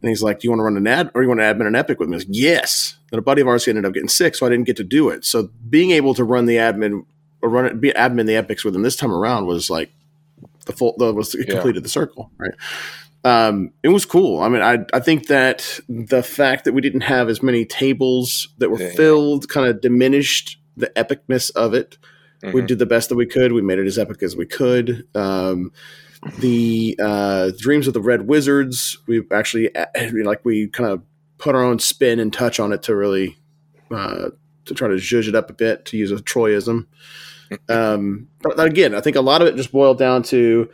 [0.01, 1.67] and he's like, "Do you want to run an ad or you want to admin
[1.67, 2.97] an epic with me?" I was like, yes.
[3.11, 5.09] And a buddy of ours ended up getting sick, so I didn't get to do
[5.09, 5.25] it.
[5.25, 7.05] So being able to run the admin
[7.41, 9.91] or run it, be admin the epics with him this time around was like
[10.65, 11.55] the full the, was it Yeah.
[11.55, 12.53] completed the circle, right?
[13.23, 14.41] Um, it was cool.
[14.41, 18.49] I mean, I I think that the fact that we didn't have as many tables
[18.59, 18.91] that were Yeah.
[18.95, 21.97] filled kind of diminished the epicness of it.
[22.43, 22.67] We Mhm.
[22.67, 23.53] did the best that we could.
[23.53, 25.07] We made it as epic as we could.
[25.15, 25.71] Um,
[26.39, 29.85] the uh, Dreams of the Red Wizards, we actually uh,
[30.23, 31.03] like we kind of
[31.37, 33.37] put our own spin and touch on it to really
[33.91, 34.29] uh,
[34.65, 36.87] to try to zhuzh it up a bit to use a Troyism.
[37.69, 40.69] Um, but again, I think a lot of it just boiled down to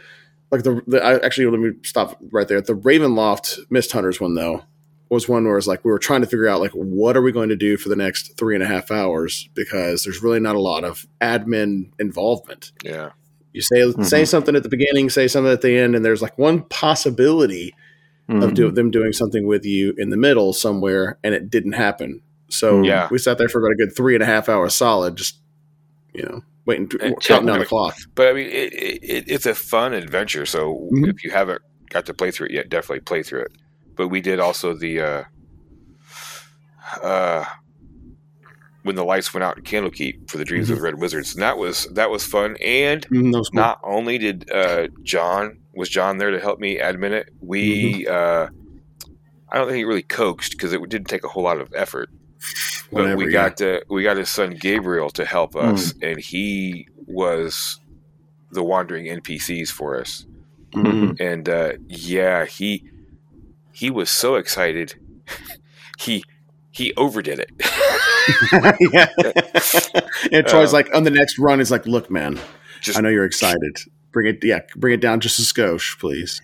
[0.51, 2.61] like the, the I, actually let me stop right there.
[2.61, 4.63] The Ravenloft Mist Hunters one though
[5.09, 7.33] was one where it's like we were trying to figure out like what are we
[7.33, 10.55] going to do for the next three and a half hours because there's really not
[10.55, 12.71] a lot of admin involvement.
[12.83, 13.09] Yeah.
[13.53, 16.37] You say say something at the beginning, say something at the end, and there's like
[16.37, 17.75] one possibility
[18.29, 18.53] of Mhm.
[18.55, 22.21] do, them doing something with you in the middle somewhere, and it didn't happen.
[22.49, 23.09] So Yeah.
[23.11, 25.37] we sat there for about a good three and a half hours solid, just
[26.13, 27.95] you know, waiting, to, And counting down the clock.
[28.15, 30.45] But I mean, it, it, it's a fun adventure.
[30.45, 31.09] So Mhm.
[31.09, 33.51] if you haven't got to play through it yet, definitely play through it.
[33.95, 35.23] But we did also the uh,
[37.01, 37.45] uh,
[38.83, 41.41] when the lights went out in Candlekeep for the Dreams of the Red Wizards, and
[41.41, 42.57] that was that was fun.
[42.63, 43.61] And Mm, was cool.
[43.61, 48.47] not only did uh, Jon was Jon there to help me admin it, we uh,
[49.49, 52.09] I don't think he really coaxed because it didn't take a whole lot of effort.
[52.91, 53.49] But Whatever, we yeah.
[53.49, 57.79] got uh, we got his son Gabriel to help us, and he was
[58.51, 60.25] the wandering NPCs for us.
[60.73, 61.19] Mhm.
[61.19, 62.83] And uh, yeah, he
[63.71, 64.95] he was so excited.
[65.99, 66.23] he
[66.71, 67.51] he overdid it.
[68.93, 69.07] yeah.
[70.31, 72.39] and Troy's Uh, like on the next run is like, look, man,
[72.81, 73.79] Just I know you're excited.
[74.11, 76.41] Bring it, yeah, bring it down just a skosh, please.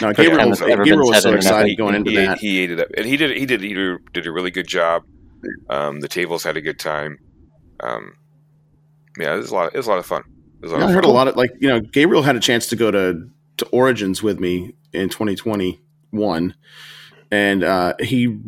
[0.00, 1.78] No, Gabriel, it's never Gabriel was so excited epic.
[1.78, 2.38] going into he, that.
[2.38, 3.74] he ate it up, and he did he did he
[4.12, 5.02] did a really good job.
[5.70, 7.18] Um, the tables had a good time.
[7.80, 8.14] Um,
[9.18, 9.74] yeah, it was a lot.
[9.74, 10.22] It was a lot of fun.
[10.62, 11.10] A lot Yeah, of I heard fun.
[11.10, 14.22] a lot of like you know Gabriel had a chance to go to to Origins
[14.22, 16.54] with me in 2021,
[17.30, 18.38] and uh, he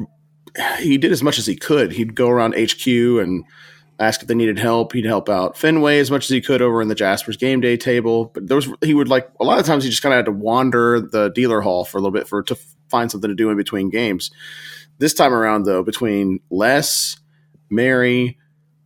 [0.78, 1.92] he did as much as he could.
[1.92, 3.44] He'd go around HQ and
[3.98, 4.92] ask if they needed help.
[4.92, 7.76] He'd help out Fenway as much as he could over in the Jasper's game day
[7.76, 8.26] table.
[8.34, 10.26] But there was he would like a lot of times he just kind of had
[10.26, 12.56] to wander the dealer hall for a little bit for to
[12.88, 14.30] find something to do in between games.
[14.98, 17.16] This time around though, between Les,
[17.70, 18.38] Mary,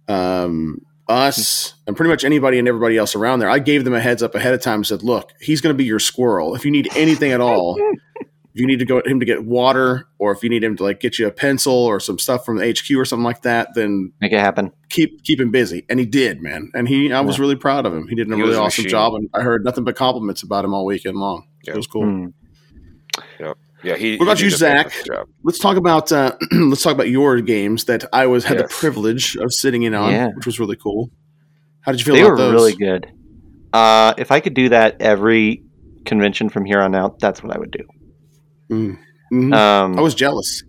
[0.09, 4.00] um, us, and pretty much anybody and everybody else around there, I gave them a
[4.00, 6.54] heads up ahead of time and said, look, he's going to be your squirrel.
[6.54, 7.78] If you need anything at all,
[8.59, 10.83] if you need to go him to get water or if you need him to
[10.83, 13.68] like get you a pencil or some stuff from the HQ or something like that,
[13.75, 14.73] then Make it happen.
[14.88, 15.85] keep keep him busy.
[15.88, 16.71] And he did, man.
[16.75, 18.09] And he I was really proud of him.
[18.09, 18.88] He did a He really awesome machine.
[18.90, 21.46] job and I heard nothing but compliments about him all weekend long.
[21.65, 21.75] Yeah.
[21.75, 22.02] It was cool.
[22.04, 22.33] Mm.
[23.85, 24.17] Yeah, he.
[24.17, 24.92] What about he you, Zac?
[25.44, 29.37] Let's talk about uh, let's talk about your games that I was had the privilege
[29.37, 30.29] of sitting in on, Yeah.
[30.35, 31.11] which was really cool.
[31.83, 32.52] How did you feel They about were those?
[32.54, 33.06] really good.
[33.73, 35.63] Uh, if I could do that every
[36.04, 37.85] convention from here on out, that's what I would do.
[38.71, 38.98] Mm.
[39.33, 39.54] Mhm.
[39.54, 40.62] Um, I was jealous.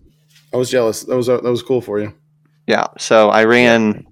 [0.54, 1.04] I was jealous.
[1.04, 2.14] That was uh, that was cool for you.
[2.68, 2.88] Yeah.
[2.98, 4.06] So I ran,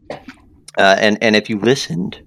[0.78, 2.22] uh, and and if you listened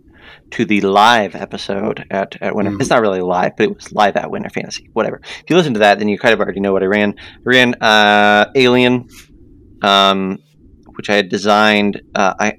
[0.51, 2.73] to the live episode at, at Winter.
[2.73, 2.81] Mhm.
[2.81, 4.91] It's not really live, but it was live at Winter Fantasy.
[4.95, 5.21] Whatever.
[5.23, 7.15] If you listen to that, then you kind of already know what I ran.
[7.19, 9.07] I ran uh, Alien,
[9.83, 10.39] um,
[10.97, 12.03] which I had designed.
[12.15, 12.55] Uh, I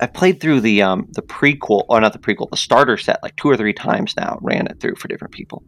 [0.00, 3.36] I played through the um, the prequel, or not the prequel, the starter set like
[3.36, 4.38] two or three times now.
[4.40, 5.62] Ran it through for different people,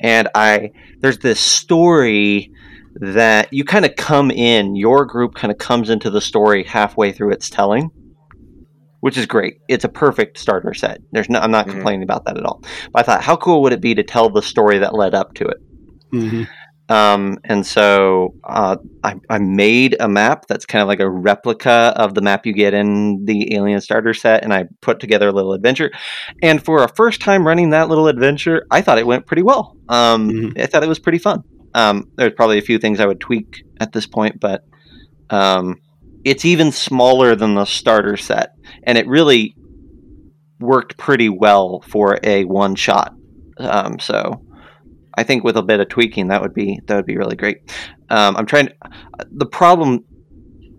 [0.00, 2.50] and I there's this story
[2.96, 4.76] that you kind of come in.
[4.76, 7.90] Your group kind of comes into the story halfway through its telling
[9.00, 9.58] which is great.
[9.66, 11.00] It's a perfect starter set.
[11.10, 11.72] There's no, I'm not Mhm.
[11.72, 12.62] complaining about that at all.
[12.92, 15.34] But I thought, how cool would it be to tell the story that led up
[15.34, 15.56] to it?
[16.12, 16.46] Mhm.
[16.92, 21.94] Um, and so uh, I, I made a map that's kind of like a replica
[21.96, 25.32] of the map you get in the Alien starter set, and I put together a
[25.32, 25.90] little adventure.
[26.42, 29.74] And for a first time running that little adventure, I thought it went pretty well.
[29.88, 30.60] Um, Mhm.
[30.60, 31.42] I thought it was pretty fun.
[31.72, 34.62] Um, there's probably a few things I would tweak at this point, but
[35.30, 35.76] um,
[36.24, 38.50] it's even smaller than the starter set,
[38.82, 39.56] and it really
[40.60, 43.14] worked pretty well for a one shot.
[43.56, 44.44] Um, so
[45.14, 47.58] I think with a bit of tweaking, that would be that would be really great.
[48.10, 48.70] Um, I'm trying.
[49.30, 50.04] The problem,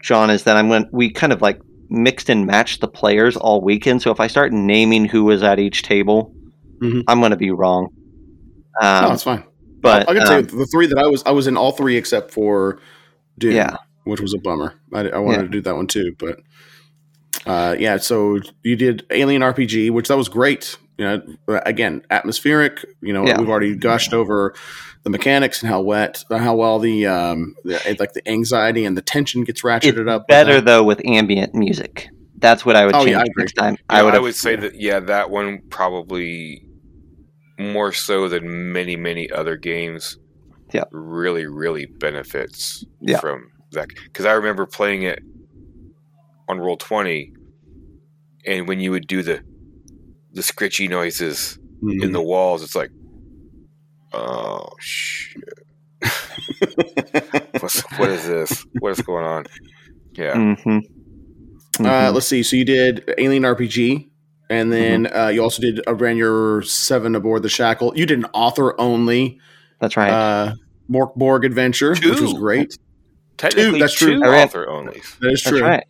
[0.02, 0.88] Jon, is that I'm going.
[0.92, 1.60] We kind of like
[1.90, 4.02] mixed and matched the players all weekend.
[4.02, 6.34] So if I start naming who was at each table,
[6.82, 7.04] Mhm.
[7.08, 7.90] I'm going to be wrong.
[8.82, 9.44] no, Um, it's fine.
[9.82, 11.72] but I can tell um, you the three that I was I was in all
[11.72, 12.80] three except for
[13.38, 13.76] Doom, Yeah.
[14.06, 14.74] which was a bummer.
[14.94, 15.42] I, I wanted Yeah.
[15.44, 16.40] to do that one too, but
[17.46, 17.98] uh, yeah.
[17.98, 20.78] So you did Alien RPG, which that was great.
[20.98, 21.22] You know,
[21.66, 22.86] again, atmospheric.
[23.02, 23.40] You know, Yeah.
[23.40, 24.54] we've already gushed over
[25.04, 29.02] the mechanics and how wet, how well the um, the, like the anxiety and the
[29.02, 30.28] tension gets ratcheted it's up.
[30.28, 30.66] better that.
[30.66, 32.10] though with ambient music.
[32.38, 33.74] That's what I would Oh, change yeah, I next time.
[33.74, 34.14] You I would.
[34.16, 36.68] I would say that yeah, that one probably
[37.60, 40.18] more so than many many other games.
[40.74, 40.84] Yeah.
[40.92, 43.20] really really benefits Yeah.
[43.20, 45.20] from that because I remember playing it
[46.50, 47.34] on roll twenty,
[48.46, 49.42] and when you would do the
[50.34, 52.04] the scritchy noises Mhm.
[52.04, 52.90] in the walls, it's like,
[54.14, 55.44] oh shit,
[57.60, 58.66] what's what is this?
[58.80, 59.46] What is going on?
[60.14, 60.82] Yeah, Mhm.
[61.80, 62.14] Uh, Mhm.
[62.14, 62.44] let's see.
[62.44, 64.10] So you did Alien RPG,
[64.50, 65.18] and then Mm-hmm.
[65.18, 67.94] uh, you also did uh, ran your seven aboard the Shackle.
[67.96, 69.40] You did an author only
[69.80, 70.12] That's right.
[70.12, 70.54] uh,
[70.92, 72.78] Mork Borg adventure, which was great.
[73.38, 74.20] technically that's true.
[74.20, 75.02] two author only.
[75.22, 75.62] That is That's true.
[75.64, 75.84] right.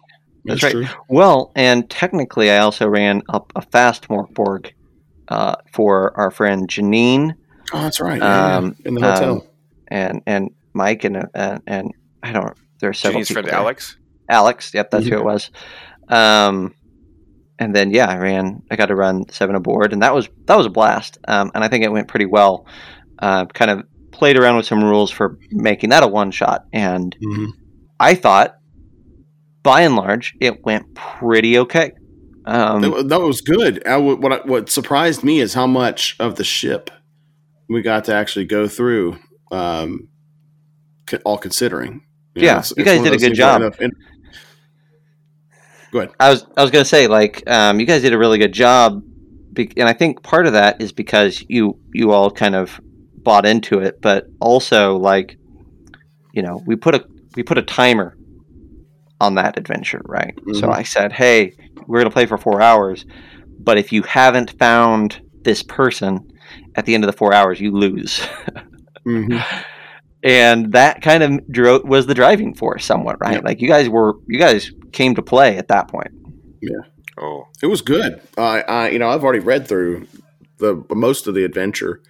[0.46, 0.88] That's, That's true.
[1.08, 4.72] Well, and technically, I also ran up a fast Morkborg
[5.30, 7.36] uh, for our friend Janine
[7.74, 8.20] Oh, that's right.
[8.22, 8.58] Yeah, yeah.
[8.58, 9.32] Um, In the hotel.
[9.34, 9.41] um,
[9.88, 11.91] and and Mike and uh, and
[12.22, 12.56] I don't.
[12.80, 13.22] There's several.
[13.24, 13.56] Janine's friend there.
[13.56, 13.98] Alex.
[14.30, 14.74] Alex.
[14.74, 15.10] Yep, that's Mhm.
[15.10, 15.50] who it was.
[16.10, 16.76] Um,
[17.58, 18.62] and then yeah, I ran.
[18.70, 21.18] I got to run seven aboard, and that was that was a blast.
[21.28, 22.66] Um, and I think it went pretty well.
[23.18, 27.16] Uh, kind of played around with some rules for making that a one shot, and
[27.24, 27.48] Mhm.
[28.00, 28.58] I thought,
[29.64, 31.93] by and large, it went pretty okay.
[32.45, 33.86] Um, that, that was good.
[33.88, 36.89] I what I- what surprised me is how much of the ship
[37.70, 39.18] we got to actually go through.
[39.51, 40.09] Um,
[41.26, 42.01] all considering.
[42.36, 43.61] Yeah, you guys did a good job.
[43.80, 43.93] and-
[45.91, 46.11] Go ahead.
[46.20, 49.03] I was I was gonna say like um, you guys did a really good job,
[49.55, 52.80] and I think part of that is because you you all kind of
[53.16, 55.38] bought into it, but also like
[56.34, 57.05] you know we put a
[57.36, 58.18] we put a timer
[59.24, 60.34] on that adventure, right?
[60.53, 60.74] So Mhm.
[60.74, 61.53] I said, hey,
[61.88, 63.05] we're gonna play for four hours,
[63.59, 66.19] but if you haven't found this person
[66.76, 68.21] at the end of the four hours, you lose.
[69.05, 69.41] Mhm.
[70.24, 73.43] and that kind of drove was the driving force somewhat right Yep.
[73.43, 76.11] like you guys were you guys came to play at that point
[76.61, 76.84] Yeah.
[77.17, 78.21] Oh, It was good.
[78.38, 80.07] I, I, you know, I've already read through
[80.59, 82.01] the most of the adventure,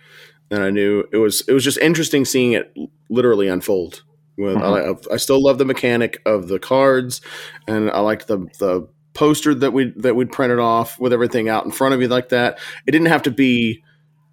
[0.51, 1.41] and I knew it was.
[1.47, 2.71] It was just interesting seeing it
[3.09, 4.03] literally unfold.
[4.37, 5.07] With Mhm.
[5.11, 7.21] I, I still love the mechanic of the cards,
[7.67, 11.65] and I liked the the poster that we that we'd printed off with everything out
[11.65, 12.57] in front of you like that.
[12.87, 13.83] It didn't have to be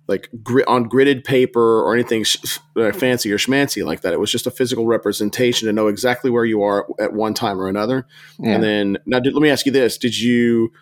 [0.07, 0.29] like
[0.67, 4.13] on gridded paper or anything sh- uh, fancy or schmancy like that.
[4.13, 7.61] It was just a physical representation to know exactly where you are at one time
[7.61, 8.07] or another.
[8.41, 8.55] yeah.
[8.55, 10.73] And then now, did, let me ask you this: Did you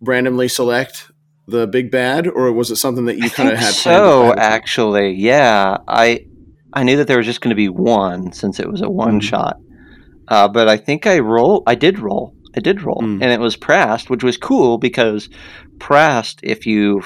[0.00, 1.10] randomly select
[1.46, 3.72] the big bad, or was it something that you kind of had?
[3.72, 4.52] so planned ahead of time?
[4.52, 6.26] actually yeah i
[6.74, 9.20] i knew that there was just going to be one since it was a one
[9.20, 9.22] Mhm.
[9.22, 9.56] shot
[10.28, 13.22] uh, but i think i roll i did roll i did roll Mm.
[13.22, 15.28] and it was prast which was cool because
[15.78, 17.02] prast if you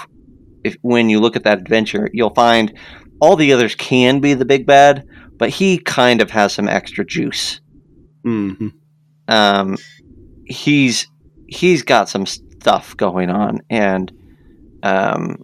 [0.65, 2.73] if when you look at that adventure you'll find
[3.21, 5.05] all the others can be the big bad
[5.39, 7.61] but he kind of has some extra juice
[8.27, 8.73] Mhm.
[9.29, 9.77] um,
[10.47, 11.07] he's
[11.47, 14.13] he's got some stuff going on, and
[14.83, 15.37] um,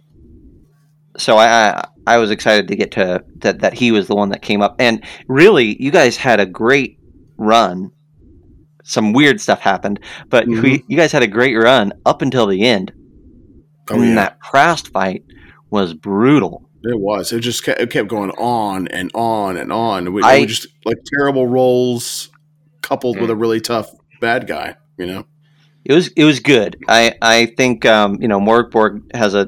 [1.17, 4.29] so I, I I was excited to get to that that he was the one
[4.29, 6.99] that came up, and really, you guys had a great
[7.37, 7.91] run.
[8.83, 9.99] Some weird stuff happened,
[10.29, 12.91] but we, you guys had a great run up until the end,
[13.89, 14.15] Oh, and yeah.
[14.15, 15.23] that Prast fight
[15.71, 16.69] was brutal.
[16.83, 17.33] It was.
[17.33, 20.13] It just kept, it kept going on and on and on.
[20.13, 22.29] We, I- we just like terrible rolls
[22.83, 23.21] coupled Mm.
[23.21, 23.89] with a really tough
[24.21, 24.75] bad guy.
[24.99, 25.25] You know.
[25.83, 26.77] It was it was good.
[26.87, 29.47] I I think um, you know Mork Borg has a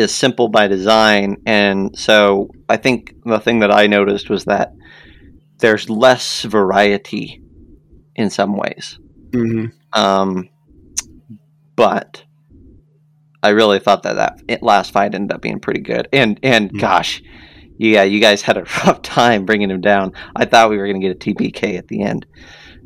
[0.00, 4.72] is simple by design, and so I think the thing that I noticed was that
[5.58, 7.42] there's less variety
[8.16, 8.98] in some ways.
[9.30, 9.66] Mm-hmm.
[10.00, 10.48] Um,
[11.76, 12.24] but
[13.42, 14.14] I really thought that
[14.48, 16.08] that last fight ended up being pretty good.
[16.12, 16.80] And and Mhm.
[16.80, 17.22] gosh,
[17.78, 20.12] yeah, you guys had a rough time bringing him down.
[20.36, 22.26] I thought we were going to get a TPK at the end.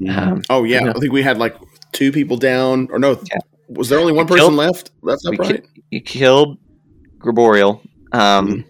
[0.08, 0.92] Um, oh yeah, you know.
[0.96, 1.56] I think we had like
[1.92, 3.12] two people down, or no?
[3.30, 3.38] Yeah.
[3.68, 4.90] Was there only one person killed- left?
[5.02, 5.62] That's not right.
[5.62, 6.58] ki- you killed
[7.24, 7.80] Gregorial.
[8.12, 8.64] Um, Mhm.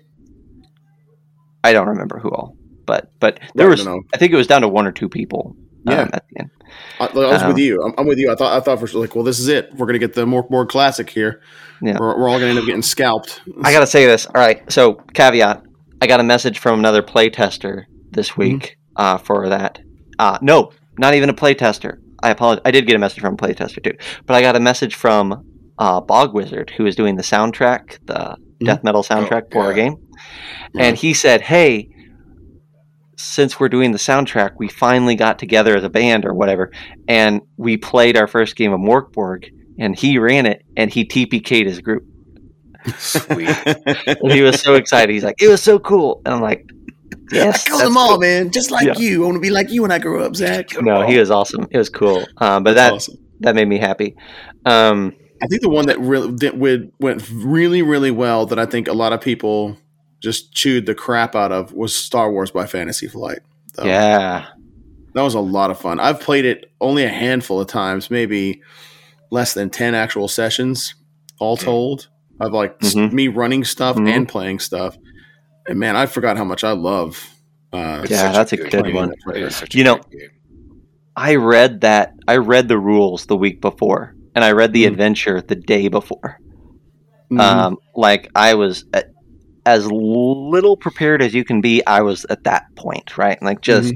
[1.63, 3.87] I don't remember who all, but but there Right, was.
[3.87, 4.01] no.
[4.13, 5.57] I think it was down to one or two people.
[5.87, 6.09] um, Yeah.
[6.15, 6.51] at the end.
[6.99, 7.83] I, I was Um, with you.
[7.83, 8.33] I'm, I'm with you.
[8.33, 9.69] I thought I thought for sure like, well, this is it.
[9.77, 11.41] We're gonna get the more more Classic here.
[11.83, 11.99] Yeah.
[12.01, 13.43] We're, we're all gonna end up getting scalped.
[13.63, 14.25] I gotta say this.
[14.27, 15.63] All right, so caveat:
[16.01, 17.83] I got a message from another playtester
[18.13, 18.41] this Mm-hmm.
[18.41, 19.79] week uh, for that.
[20.19, 21.99] Uh, no, not even a playtester.
[22.23, 22.63] I apologize.
[22.65, 23.93] I did get a message from a playtester too,
[24.25, 25.45] but I got a message from
[25.79, 29.85] uh, Bog Wizard, who is doing the soundtrack, the death metal soundtrack for our yeah.
[29.85, 30.09] game,
[30.79, 31.91] and he said, "Hey."
[33.16, 36.72] Since we're doing the soundtrack, we finally got together as a band or whatever,
[37.09, 41.66] and we played our first game of Morkborg, and he ran it, and he TPK'd
[41.66, 42.05] his group.
[42.99, 43.49] Sweet.
[44.07, 45.12] And he was so excited.
[45.12, 46.68] He's like, "It was so cool," and I'm like,
[47.33, 48.51] "Yes." I killed that's them all, cool." man.
[48.51, 48.99] Just like Yeah.
[48.99, 49.22] you.
[49.22, 50.81] I want to be like you when I grow up, Zac.
[50.83, 51.66] No, he was awesome.
[51.70, 52.27] It was cool.
[52.39, 53.16] Um, but that awesome.
[53.41, 54.16] that made me happy.
[54.66, 55.14] Um,
[55.45, 58.88] I think the one that really that went, went really really well that I think
[58.88, 59.76] a lot of people
[60.20, 63.40] just chewed the crap out of was Star Wars by Fantasy Flight.
[63.74, 63.84] though.
[63.84, 64.47] yeah,
[65.14, 66.01] that was a lot of fun.
[66.01, 68.62] I've played it only a handful of times, maybe
[69.30, 70.95] less than ten actual sessions
[71.38, 72.09] all told.
[72.40, 73.12] Of like s- Mhm.
[73.12, 74.09] me running stuff Mhm.
[74.09, 74.97] and playing stuff,
[75.68, 77.30] and man, I forgot how much I love.
[77.72, 78.95] Uh, Yeah, that's a good game.
[78.95, 79.14] one.
[79.34, 80.30] It is such a You know, game.
[81.16, 82.12] I read that.
[82.26, 84.89] I read the rules the week before, and I read the Mhm.
[84.89, 86.39] adventure the day before.
[87.32, 87.41] mhm.
[87.41, 89.05] Um, like I was a-
[89.66, 91.82] as little prepared as you can be.
[91.87, 93.41] I was at that point, right?
[93.43, 93.95] Like just,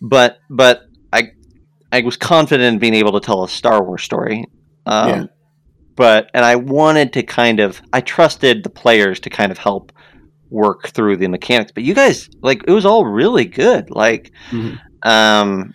[0.00, 0.82] but but
[1.12, 1.30] I
[1.92, 4.44] I was confident in being able to tell a Star Wars story.
[4.86, 5.24] Um, Yeah.
[5.96, 9.92] But and I wanted to kind of I trusted the players to kind of help
[10.50, 11.72] work through the mechanics.
[11.74, 13.90] But you guys like it was all really good.
[13.90, 14.78] Like, Mhm.
[15.02, 15.74] um,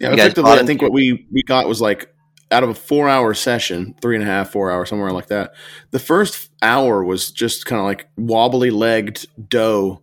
[0.00, 2.08] Yeah, effectively, I think what we we got was like
[2.52, 5.52] out of a four hour session, three and a half, four hours, somewhere like that.
[5.92, 10.02] The first hour was just kind of like wobbly legged dough,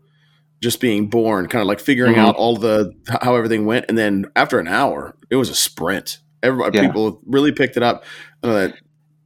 [0.61, 2.19] just being born, kind of like figuring Mhm.
[2.19, 6.19] out all the how everything went, and then after an hour, it was a sprint.
[6.41, 6.87] Everybody, Yeah.
[6.87, 8.05] people really picked it up.
[8.43, 8.69] Uh,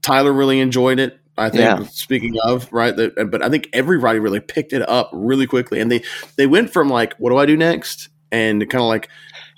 [0.02, 1.18] Tyler really enjoyed it.
[1.38, 1.62] I think.
[1.62, 1.84] Yeah.
[1.92, 5.90] Speaking of right, that, but I think everybody really picked it up really quickly, and
[5.92, 6.04] they
[6.38, 9.08] they went from like, what do I do next, and kind of like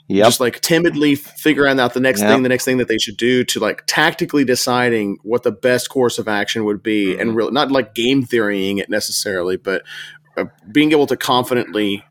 [0.08, 2.30] yep, just like timidly figuring out the next Yep.
[2.32, 5.90] thing, the next thing that they should do to like tactically deciding what the best
[5.90, 7.22] course of action would be, Mhm.
[7.22, 9.84] and really not like game theorying it necessarily, but
[10.38, 12.04] uh, being able to confidently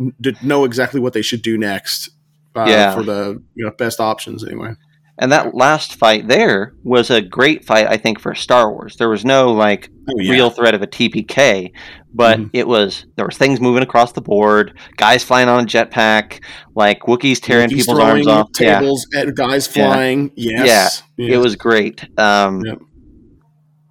[0.00, 0.12] n-
[0.42, 2.10] know exactly what they should do next.
[2.54, 2.94] Uh, Yeah.
[2.94, 4.74] for the you know best options anyway.
[5.22, 7.86] And that last fight there was a great fight.
[7.86, 11.70] I think for Star Wars, there was no like Oh, real threat of a TPK,
[12.12, 12.50] but Mhm.
[12.52, 16.42] it was there was things moving across the board, guys flying on a jetpack,
[16.74, 18.48] like Wookiees tearing Monkeys people's arms off.
[18.58, 20.32] Yeah, tables at guys flying.
[20.34, 20.64] Yeah.
[20.64, 21.02] Yes.
[21.18, 22.04] it was great.
[22.18, 22.78] Um, Yep.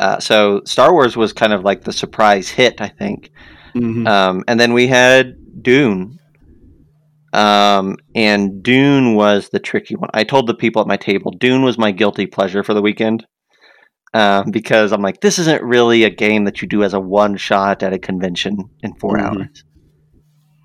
[0.02, 3.32] uh, so Star Wars was kind of like the surprise hit, I think.
[3.74, 4.06] Mhm.
[4.06, 6.20] Um, and then we had Dune.
[7.34, 10.10] Um, and Dune was the tricky one.
[10.14, 13.26] I told the people at my table, Dune was my guilty pleasure for the weekend.
[14.14, 17.38] Um, because I'm like, this isn't really a game that you do as a one
[17.38, 19.22] shot at a convention in 4 Mhm.
[19.24, 19.64] hours.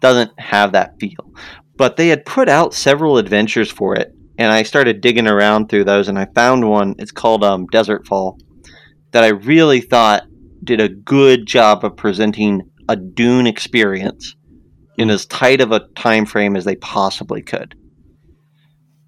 [0.01, 1.33] Doesn't have that feel.
[1.77, 5.85] But they had put out several adventures for it, and I started digging around through
[5.85, 6.97] those, and I found one.
[6.99, 8.37] It's called um, Desert Fall,
[9.13, 10.25] that I really thought
[10.65, 14.35] did a good job of presenting a Dune experience
[14.97, 17.75] in as tight of a time frame as they possibly could.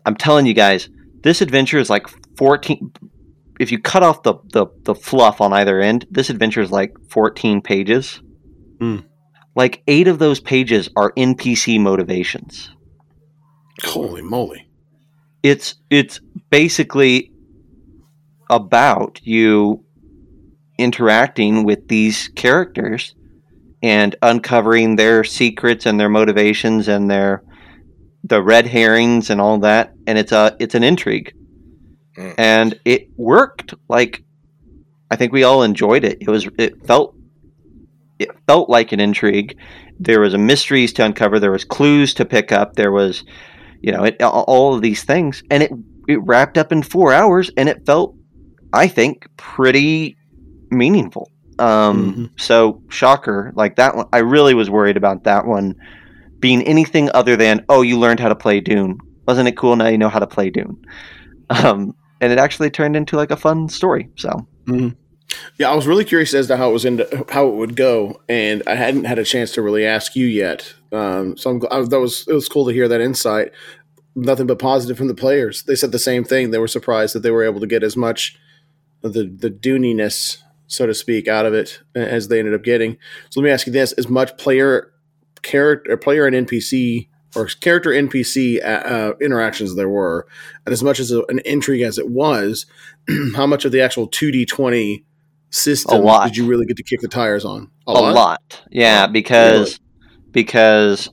[0.05, 0.89] I'm telling you guys,
[1.23, 2.93] this adventure is like 14
[3.59, 6.95] if you cut off the, the, the fluff on either end, this adventure is like
[7.11, 8.23] 14 pages.
[8.79, 8.99] Hmm.
[9.55, 12.71] Like eight of those pages are NPC motivations.
[13.83, 14.69] Holy moly!
[15.43, 16.21] It's it's
[16.51, 17.33] basically
[18.51, 19.85] about you
[20.79, 23.15] interacting with these characters
[23.83, 27.43] and uncovering their secrets and their motivations and their
[28.25, 31.33] the red herrings and all that and it's a it's an intrigue
[32.19, 32.35] Mm.
[32.37, 34.25] and it worked like
[35.11, 36.19] I think we all enjoyed it.
[36.21, 37.15] It was it felt
[38.19, 39.57] it felt like an intrigue.
[40.01, 41.39] There was a mysteries to uncover.
[41.39, 42.75] There was clues to pick up.
[42.75, 43.25] There was,
[43.81, 45.71] you know, it, all of these things, and it
[46.09, 48.17] it wrapped up in four hours, and it felt,
[48.73, 50.17] I think, pretty
[50.71, 51.31] meaningful.
[51.59, 52.25] Um, Mm-hmm.
[52.37, 54.07] So shocker, like that one.
[54.13, 55.75] I really was worried about that one
[56.41, 58.99] being anything other than oh, you learned how to play Dune.
[59.27, 59.77] Wasn't it cool?
[59.77, 60.85] Now you know how to play Dune.
[61.51, 64.09] Um, and it actually turned into like a fun story.
[64.17, 64.47] So
[65.59, 68.21] Yeah, I was really curious as to how it was into how it would go,
[68.29, 70.75] and I hadn't had a chance to really ask you yet.
[70.91, 73.53] Um, so I'm, I, that was it was cool to hear that insight.
[74.15, 75.63] Nothing but positive from the players.
[75.63, 76.51] They said the same thing.
[76.51, 78.39] They were surprised that they were able to get as much
[79.03, 80.39] of the the Duniness,
[80.69, 82.97] so to speak, out of it as they ended up getting.
[83.31, 84.93] So let me ask you this: as much player
[85.43, 90.27] character, player and NPC or character NPC uh, interactions there were,
[90.65, 92.67] and as much as a, an intrigue as it was,
[93.37, 95.05] how much of the actual two D twenty
[95.51, 96.27] system A lot.
[96.27, 97.71] did you really get to kick the tires on?
[97.87, 98.63] a, lot?
[98.71, 99.81] yeah, Oh, because
[100.31, 101.11] because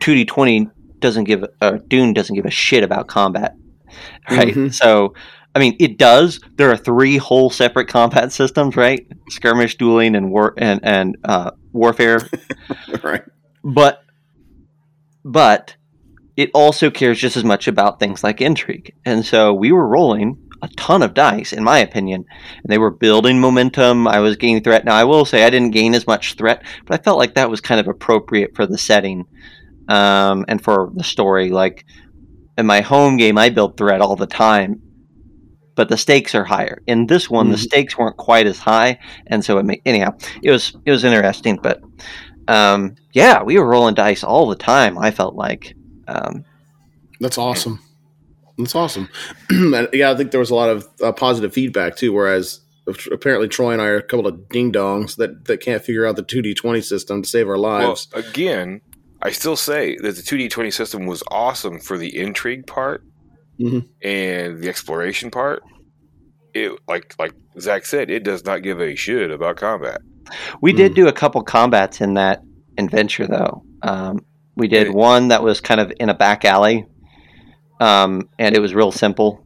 [0.00, 3.54] two D twenty doesn't give uh, Dune doesn't give a shit about combat,
[4.30, 4.54] right?
[4.54, 4.74] Mhm.
[4.74, 5.14] So.
[5.56, 6.38] I mean, it does.
[6.56, 9.06] There are three whole separate combat systems, right?
[9.30, 12.20] Skirmish, dueling, and war and and uh, warfare.
[13.02, 13.22] right.
[13.64, 14.04] but
[15.24, 15.74] but
[16.36, 20.38] it also cares just as much about things like intrigue and so we were rolling
[20.62, 22.24] a ton of dice in my opinion
[22.62, 25.72] and they were building momentum i was gaining threat now i will say i didn't
[25.72, 28.78] gain as much threat but i felt like that was kind of appropriate for the
[28.78, 29.24] setting
[29.88, 31.84] um, and for the story like
[32.56, 34.80] in my home game i build threat all the time
[35.76, 37.60] but the stakes are higher in this one the Mhm.
[37.60, 38.98] stakes weren't quite as high
[39.28, 40.12] and so it made anyhow
[40.42, 41.80] it was it was interesting but
[42.48, 44.96] um, yeah, we were rolling dice all the time.
[44.98, 45.74] I felt like,
[46.06, 46.44] um,
[47.18, 47.80] That's awesome.
[48.56, 49.08] That's awesome.
[49.92, 52.12] yeah, I think there was a lot of uh, positive feedback too.
[52.12, 52.60] Whereas
[53.10, 56.14] apparently Troy and I are a couple of ding dongs that, that can't figure out
[56.14, 58.06] the two D twenty system to save our Well, lives.
[58.12, 58.80] again,
[59.22, 63.02] I still say that the 2D20 system was awesome for the intrigue part
[63.60, 63.86] Mhm.
[64.02, 65.62] and the exploration part.
[66.54, 70.00] It like like Zac said, it does not give a shit about combat.
[70.60, 70.96] we did Mm.
[70.96, 72.42] do a couple combats in that
[72.78, 73.62] adventure, though.
[73.82, 74.24] Um,
[74.56, 74.92] we did Yeah.
[74.92, 76.84] one that was kind of in a back alley,
[77.80, 79.44] um, and it was real simple.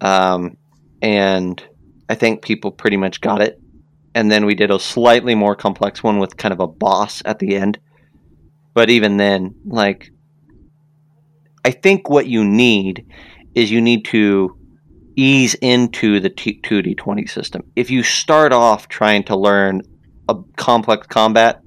[0.00, 0.56] Um,
[1.02, 1.60] and
[2.08, 3.60] I think people pretty much got it.
[4.14, 7.38] And then we did a slightly more complex one with kind of a boss at
[7.40, 7.78] the end.
[8.74, 10.10] But even then, like,
[11.64, 13.06] I think what you need
[13.54, 14.56] is you need to
[15.16, 17.62] ease into the T- 2D20 system.
[17.76, 19.82] If you start off trying to learn
[20.28, 21.60] a complex combat,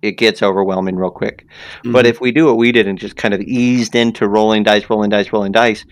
[0.00, 1.44] it gets overwhelming real quick.
[1.84, 2.08] But Mhm.
[2.08, 5.10] if we do what we did and just kind of eased into rolling dice, rolling
[5.10, 5.84] dice, rolling dice,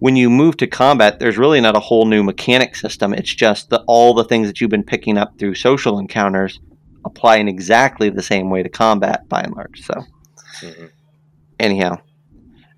[0.00, 3.14] when you move to combat, there's really not a whole new mechanic system.
[3.14, 6.58] It's just the, all the things that you've been picking up through social encounters
[7.04, 9.82] apply in exactly the same way to combat by and large.
[9.82, 9.94] So,
[10.60, 10.90] Mhm.
[11.60, 11.98] anyhow,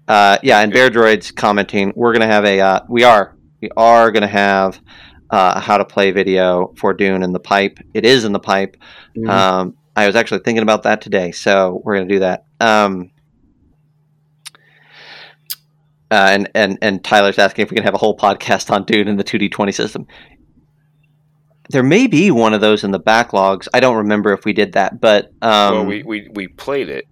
[0.09, 4.11] uh, yeah, and Bear Droid's commenting, we're gonna have a, uh, we are, we are
[4.11, 4.81] gonna have
[5.31, 7.79] uh, a how to play video for Dune in the pipe.
[7.95, 8.77] It is in the pipe.
[9.17, 9.29] Mhm.
[9.29, 12.47] Um, I was actually thinking about that today, so we're going to do that.
[12.61, 13.11] Um,
[16.11, 19.09] uh, and and and Tyler's asking if we can have a whole podcast on Dune
[19.09, 20.07] and the two D twenty system.
[21.71, 23.69] There may be one of those in the backlogs.
[23.73, 27.07] I don't remember if we did that, but um, well, we, we we played it.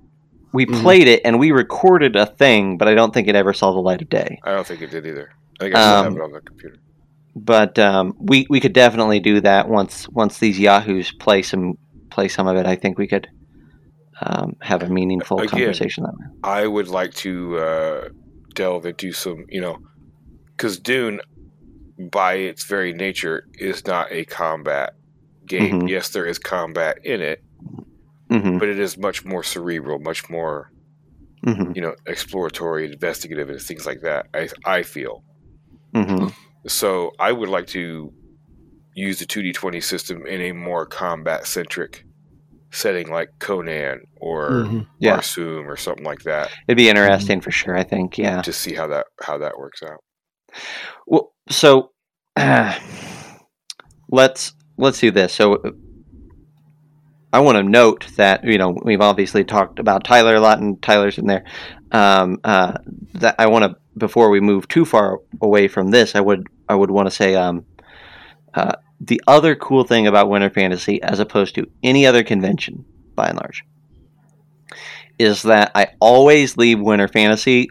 [0.53, 0.83] We Mhm.
[0.83, 3.81] played it and we recorded a thing, but I don't think it ever saw the
[3.81, 4.39] light of day.
[4.45, 5.31] I don't think it did either.
[5.61, 6.77] I think I still Um, have it on the computer.
[7.35, 11.75] But um, we we could definitely do that once once these yahoos play some
[12.11, 12.67] play some of it.
[12.67, 13.27] I think we could
[14.21, 16.27] um, have a meaningful Again, conversation that way.
[16.45, 18.09] I would like to uh,
[18.55, 19.79] delve into some, you know,
[20.57, 21.21] because Dune,
[21.99, 24.93] by its very nature, is not a combat
[25.47, 25.83] game.
[25.83, 25.89] Mhm.
[25.89, 27.43] Yes, there is combat in it,
[28.33, 30.69] hmm but it is much more cerebral, much more,
[31.45, 34.27] hmm you know, exploratory, investigative, and things like that.
[34.35, 35.23] I I feel
[35.95, 36.29] hmm
[36.67, 37.11] so.
[37.19, 38.13] I would like to
[38.95, 42.05] use the two D twenty system in a more combat centric
[42.73, 44.87] setting, like Conan or Mhm.
[45.01, 45.17] Yeah.
[45.19, 47.77] Barsoom or something like that, It'd be interesting for sure.
[47.77, 48.17] I think.
[48.19, 48.43] Yeah.
[48.43, 50.01] to see how that how that works out.
[51.07, 51.91] Well, so
[54.11, 55.35] let's let's do this.
[55.35, 55.63] So
[57.33, 60.81] I want to note that you know we've obviously talked about Tyler a lot, and
[60.83, 61.45] Tyler's in there.
[61.93, 62.79] Um, uh,
[63.15, 66.75] that I want to before we move too far away from this, I would I
[66.75, 67.65] would want to say um,
[68.55, 73.29] uh, the other cool thing about Winter Fantasy, as opposed to any other convention, by
[73.29, 73.65] and large,
[75.19, 77.69] is that I always leave Winter Fantasy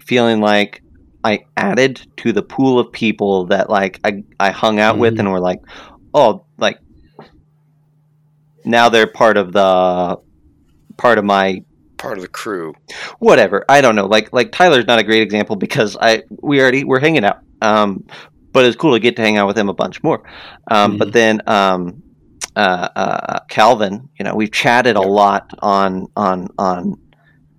[0.00, 0.82] feeling like
[1.24, 5.20] I added to the pool of people that like I, I hung out with Mhm.
[5.20, 5.60] and were like,
[6.14, 6.78] oh, like
[8.64, 10.18] now they're part of the
[10.96, 11.64] part of my
[11.98, 12.74] Part of the crew.
[13.20, 13.64] whatever.
[13.68, 14.06] I don't know.
[14.06, 17.38] Like like Tyler's not a great example because I we already we're hanging out.
[17.60, 18.04] Um,
[18.52, 20.22] but it's cool to get to hang out with him a bunch more.
[20.68, 22.02] Um, But then um,
[22.56, 26.96] uh, uh, Calvin, you know, we've chatted a lot on on on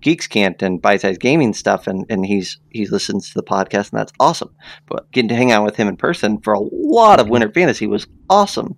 [0.02, 3.92] Geeks Cant and Bite Size Gaming stuff, and and he's he listens to the podcast,
[3.92, 4.50] and that's awesome.
[4.86, 7.86] But getting to hang out with him in person for a lot of Winter Fantasy
[7.86, 8.76] was awesome.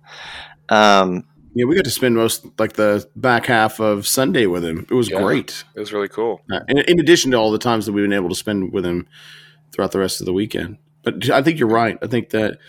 [0.69, 1.25] Um,
[1.57, 4.85] Yeah, we got to spend most like the back half of Sunday with him.
[4.89, 5.21] It was Yeah.
[5.21, 5.63] great.
[5.75, 6.41] It was really cool.
[6.51, 8.85] Uh, in, in addition to all the times that we've been able to spend with
[8.85, 9.07] him
[9.71, 10.77] throughout the rest of the weekend.
[11.03, 11.97] But I think you're right.
[12.01, 12.59] I think that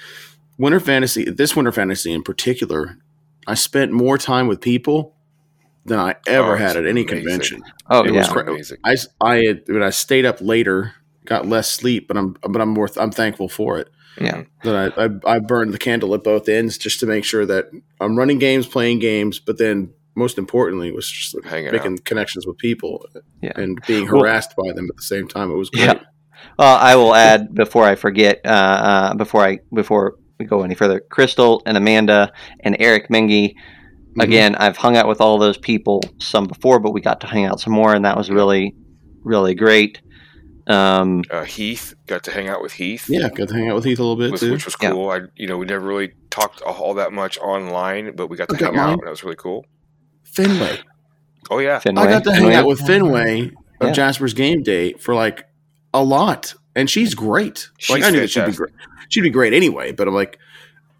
[0.58, 2.98] Winter Fantasy, this Winter Fantasy in particular,
[3.46, 5.14] I spent more time with people
[5.84, 7.06] than I ever Oh, had at any amazing.
[7.24, 7.62] convention.
[7.90, 8.78] oh It yeah, was cra- Amazing.
[8.84, 12.60] I, s- I had, when I stayed up later, got less sleep, but I'm but
[12.62, 13.88] I'm more I'm thankful for it.
[14.20, 14.44] Yeah.
[14.64, 17.66] Then I, I I burned the candle at both ends just to make sure that
[18.00, 22.58] I'm running games, playing games, but then most importantly was just Hanging making connections with
[22.58, 23.06] people
[23.40, 23.52] Yeah.
[23.54, 25.50] and being Well- harassed by them at the same time.
[25.50, 25.84] It was great.
[25.84, 26.00] Yeah.
[26.58, 30.74] Well, I will add before I forget, uh, uh, before I before we go any
[30.74, 33.54] further, Crystal and Amanda and Eric Mengi.
[34.16, 34.22] Mhm.
[34.24, 37.44] Again, I've hung out with all those people some before, but we got to hang
[37.44, 38.74] out some more, and that was really,
[39.22, 40.00] really great.
[40.68, 43.06] Um, Uh, Heath got to hang out with Heath.
[43.08, 44.52] Yeah, got to hang out with Heath a little bit was, too.
[44.52, 44.90] which was Yeah.
[44.90, 45.10] cool.
[45.10, 48.56] I you know we never really talked all that much online, but we got to
[48.56, 48.92] I got hang out, mine.
[48.94, 49.66] and that was really cool.
[50.24, 50.78] Fenway.
[51.50, 52.54] Oh yeah, Fenway, I got to hang Fenway.
[52.56, 53.46] out with Fenway
[53.80, 53.92] of Yeah.
[53.92, 55.46] Jasper's Game Day for like
[55.94, 57.70] a lot, and she's great.
[57.88, 58.72] like I knew that she'd be great.
[59.08, 60.38] She'd be great anyway, but I'm like,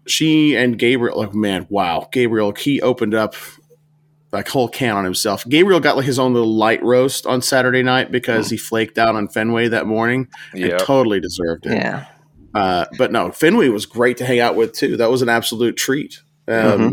[0.07, 1.19] she and Gabriel.
[1.19, 2.51] Like man, wow, Gabriel.
[2.57, 3.35] He opened up
[4.31, 5.43] like whole can on himself.
[5.47, 9.15] Gabriel got like his own little light roast on Saturday night because he flaked out
[9.15, 10.77] on Fenway that morning and yeah.
[10.77, 11.73] totally deserved it.
[11.73, 12.05] Yeah,
[12.53, 14.97] Uh, but no, Fenway was great to hang out with too.
[14.97, 16.21] That was an absolute treat.
[16.47, 16.91] Um, Mhm.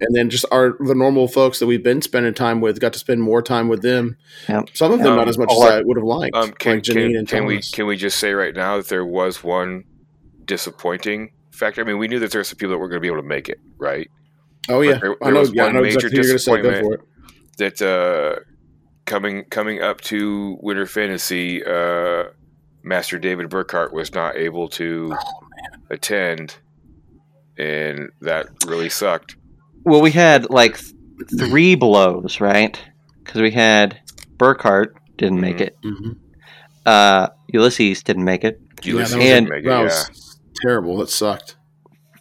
[0.00, 3.00] And then just our the normal folks that we've been spending time with got to
[3.00, 4.16] spend more time with them.
[4.48, 4.68] Yep.
[4.74, 6.36] Some of them Um, not as much all as our- I would have liked.
[6.36, 8.86] Um, can like Janine can, and can we can we just say right now that
[8.88, 9.82] there was one
[10.44, 11.80] disappointing factor?
[11.80, 13.20] I mean, we knew that there were some people that were going to be able
[13.22, 14.08] to make it, right?
[14.68, 15.40] Oh yeah, there- I know.
[15.40, 16.50] was Yeah, I one know major exactly who you're going to say.
[16.50, 17.00] Go disappointment.
[17.00, 17.76] for it.
[17.78, 18.40] That uh,
[19.06, 22.24] coming coming up to Winter Fantasy, uh,
[22.82, 25.40] Master David Burkhart was not able to Oh,
[25.90, 26.56] attend,
[27.58, 29.36] and that really sucked.
[29.84, 30.92] well, we had like th-
[31.50, 32.80] three blows, right?
[33.24, 33.98] Because we had
[34.36, 35.60] Burkhart didn't make Mhm.
[35.62, 36.16] it, Mhm.
[36.86, 39.82] uh, Ulysses didn't make it Ulysses that was- didn't make it, That yeah.
[39.84, 40.98] was terrible.
[40.98, 41.56] That sucked.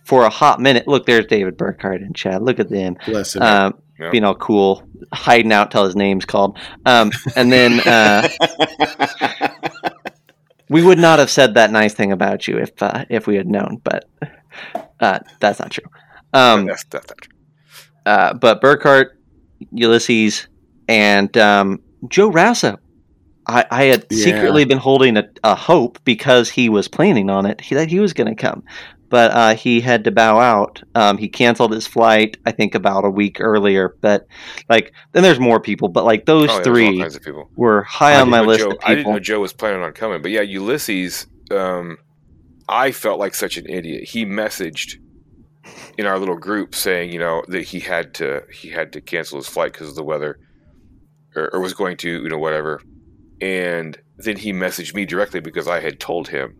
[0.07, 0.87] For a hot minute.
[0.87, 2.41] Look, there's David Burkhart in chat.
[2.41, 2.97] Look at them.
[3.05, 3.41] Bless him.
[3.43, 4.09] um, Yeah.
[4.11, 4.83] being all cool,
[5.13, 6.57] hiding out till his name's called.
[6.85, 8.27] Um, and then uh,
[10.69, 13.47] we would not have said that nice thing about you if uh, if we had
[13.47, 14.05] known, but
[14.99, 15.85] uh, that's not true.
[16.33, 17.33] Um, that's, that's not true.
[18.05, 19.07] uh, but Burkhart,
[19.71, 20.47] Ulysses,
[20.87, 22.77] and um, Joe Rasso.
[23.49, 24.25] I, I had Yeah.
[24.25, 28.01] secretly been holding a, a hope because he was planning on it he, that he
[28.01, 28.61] was going to come,
[29.09, 30.81] but uh, he had to bow out.
[30.95, 33.95] Um, he canceled his flight, I think, about a week earlier.
[34.01, 34.27] But
[34.69, 37.49] like, then there's more people, but like those Oh, yeah, three kinds of people.
[37.55, 39.93] were high I on my list Joe, of I didn't know Joe was planning on
[39.93, 41.27] coming, but yeah, Ulysses.
[41.51, 41.97] Um,
[42.69, 44.03] I felt like such an idiot.
[44.09, 44.97] He messaged
[45.97, 49.37] in our little group saying, you know, that he had to he had to cancel
[49.37, 50.37] his flight because of the weather,
[51.35, 52.81] or, or was going to, you know, whatever.
[53.39, 56.55] And then he messaged me directly because I had told him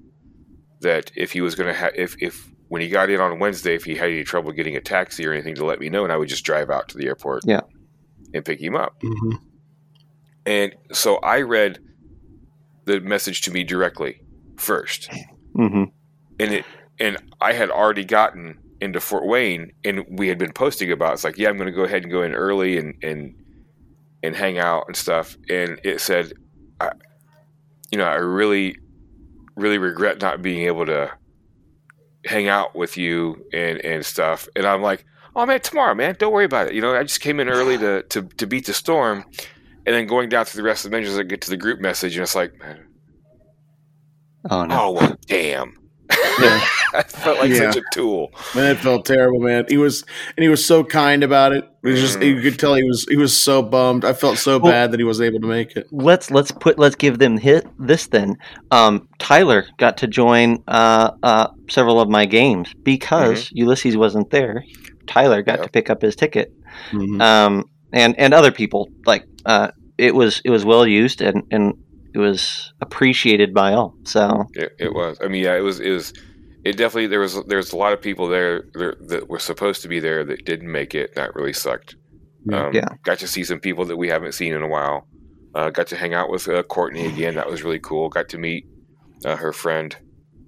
[0.82, 3.76] that if he was going to have if if when he got in on Wednesday,
[3.76, 6.12] if he had any trouble getting a taxi or anything, to let me know, and
[6.12, 7.62] I would just drive out to the airport, Yeah.
[8.34, 9.00] and pick him up.
[9.02, 9.40] Mhm.
[10.46, 11.80] And so I read
[12.86, 14.22] the message to me directly
[14.58, 15.10] first.
[15.56, 15.84] hmm
[16.40, 16.66] And it
[17.00, 21.24] and I had already gotten into Fort Wayne and we had been posting about it's
[21.24, 23.34] like, yeah, I'm gonna go ahead and go in early and and
[24.24, 25.38] and hang out and stuff.
[25.50, 26.34] And it said
[26.80, 26.92] I
[27.92, 28.78] you know, I really
[29.58, 31.12] really regret not being able to
[32.26, 34.48] hang out with you and and stuff.
[34.56, 35.04] And I'm like,
[35.36, 36.74] oh man, tomorrow, man, don't worry about it.
[36.74, 39.26] You know, I just came in early to to, to beat the storm,
[39.86, 41.80] and then going down through the rest of the mentions, I get to the group
[41.82, 42.88] message, and it's like, man,
[44.50, 44.82] Oh no!
[44.82, 45.74] oh well, damn.
[46.40, 46.68] Yeah.
[46.94, 47.72] I felt like Yeah.
[47.72, 48.32] such a tool.
[48.56, 49.66] Man, it felt terrible, man.
[49.68, 50.04] He was,
[50.36, 51.64] and he was so kind about it.
[51.84, 54.04] It was just you could tell he was he was so bummed.
[54.06, 55.88] I felt so Well- bad that he wasn't able to make it.
[55.92, 58.38] let's let's put let's give them hit this then.
[58.72, 64.64] Um, Tyler got to join uh, uh, several of my games because Ulysses wasn't there.
[65.08, 65.64] Tyler got Yeah.
[65.66, 66.52] to pick up his ticket,
[66.92, 67.22] Mhm.
[67.22, 71.74] um, and and other people like uh, it was it was well used and and
[72.18, 73.96] it was appreciated by all.
[74.04, 75.18] So It, it was.
[75.24, 75.80] I mean, yeah, it was.
[75.80, 76.14] It was.
[76.66, 79.82] It definitely there was there was a lot of people there, there that were supposed
[79.84, 81.14] to be there that didn't make it.
[81.16, 81.96] That really sucked.
[82.50, 82.66] Yeah.
[82.68, 82.88] Um, Yeah.
[83.04, 85.08] Got to see some people that we haven't seen in a while.
[85.56, 87.36] Uh, got to hang out with uh, Courtney again.
[87.36, 88.10] That was really cool.
[88.10, 88.66] Got to meet
[89.24, 89.96] uh, her friend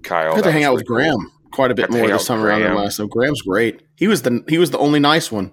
[0.03, 0.35] Kyle.
[0.35, 1.17] Got to hang was out with really cool.
[1.19, 2.97] Graham quite a bit Got more this out time around than last.
[2.97, 3.81] So Graham's great.
[3.95, 5.51] He was the he was the only nice one.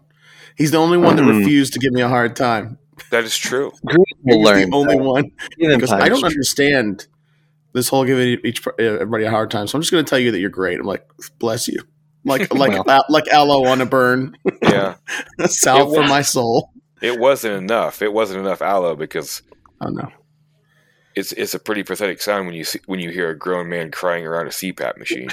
[0.57, 1.39] He's the only one that Mm.
[1.41, 2.79] refused to give me a hard time.
[3.11, 3.73] That is true.
[4.27, 4.71] Green will learn.
[4.71, 7.07] the only one because I don't understand
[7.73, 9.67] this whole giving each uh, everybody a hard time.
[9.67, 10.81] So I'm just going to tell you that you're great.
[10.81, 11.07] I'm like,
[11.39, 11.81] bless you,
[12.25, 12.85] like like Well.
[12.91, 14.97] al- like aloe on a burn, Yeah,
[15.47, 16.73] salve It for my soul.
[17.03, 18.03] it wasn't enough.
[18.03, 19.43] It wasn't enough aloe because
[19.81, 20.09] Oh no,
[21.15, 23.91] it's it's a pretty pathetic sound when you see, when you hear a grown man
[23.91, 25.29] crying around a CPAP machine.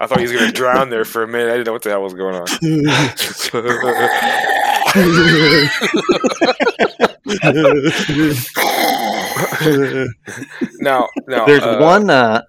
[0.00, 1.48] I thought he was going to drown there for a minute.
[1.48, 2.46] I didn't know what the hell was going on.
[10.80, 12.10] now, now There's uh, one.
[12.10, 12.42] Uh,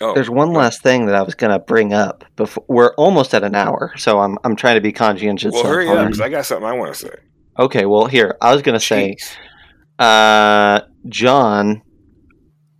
[0.00, 2.64] oh, there's one last thing that I was gonna bring up before.
[2.68, 5.52] We're almost at an hour, so I'm I'm trying to be conscientious.
[5.52, 7.14] Well, hurry up because I got something I want to say.
[7.58, 9.16] Okay, well here I was gonna say,
[9.98, 11.82] uh, Jon,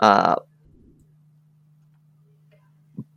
[0.00, 0.36] uh,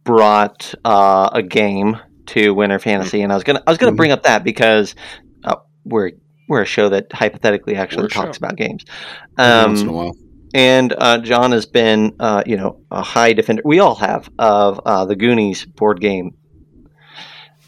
[0.03, 1.97] brought uh, a game
[2.27, 3.97] to Winter Fantasy, and I was gonna I was gonna Mhm.
[3.97, 4.95] bring up that because
[5.43, 6.11] uh, we're
[6.49, 8.45] we're a show that hypothetically actually talks show.
[8.45, 8.83] about games.
[9.37, 10.11] Every once in a Um, while.
[10.53, 13.61] and uh, Jon has been, uh, you know, a high defender.
[13.65, 16.35] We all have of uh, the Goonies board game.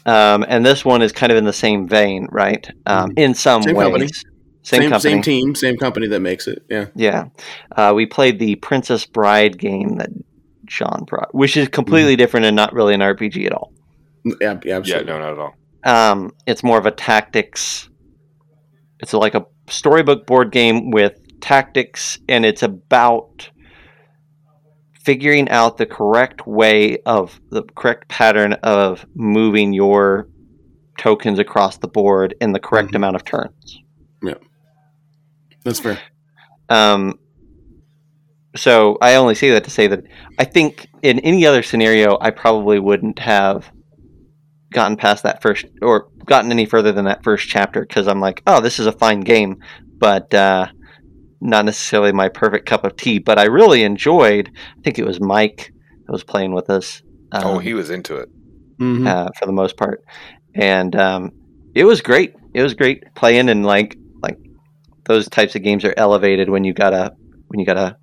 [0.04, 2.68] Um, and this one is kind of in the same vein, right?
[2.86, 4.06] Um, in some Same ways, company.
[4.08, 4.22] same,
[4.62, 5.00] Same, company.
[5.14, 6.62] same team, same company that makes it.
[6.70, 6.86] Yeah.
[6.94, 7.24] Yeah,
[7.74, 10.10] uh, we played the Princess Bride game that
[10.66, 13.72] Jon brought, which is completely different and not really an RPG at all.
[14.40, 15.54] Yeah, yeah, Yeah, no, not at all.
[15.84, 17.88] Um, it's more of a tactics.
[19.00, 23.50] It's like a storybook board game with tactics, and it's about
[25.04, 30.28] figuring out the correct way of the correct pattern of moving your
[30.98, 32.96] tokens across the board in the correct Mhm.
[32.96, 33.78] amount of turns.
[34.22, 34.34] Yeah,
[35.64, 35.98] that's fair.
[36.68, 37.18] Um,
[38.56, 40.04] so I only say that to say that
[40.38, 43.70] I think in any other scenario, I probably wouldn't have
[44.72, 48.42] gotten past that first or gotten any further than that first chapter because I'm like,
[48.46, 49.62] oh, this is a fine game,
[49.98, 50.66] but uh,
[51.40, 53.18] not necessarily my perfect cup of tea.
[53.18, 54.50] But I really enjoyed.
[54.78, 55.72] I think it was Mike
[56.06, 57.02] that was playing with us.
[57.32, 58.28] Um, oh, he was into it.
[58.78, 59.06] Mhm.
[59.06, 60.04] uh, for the most part,
[60.54, 61.32] and um,
[61.74, 62.34] it was great.
[62.52, 64.38] It was great playing and like like
[65.04, 67.14] those types of games are elevated when you got a
[67.48, 67.96] when you got a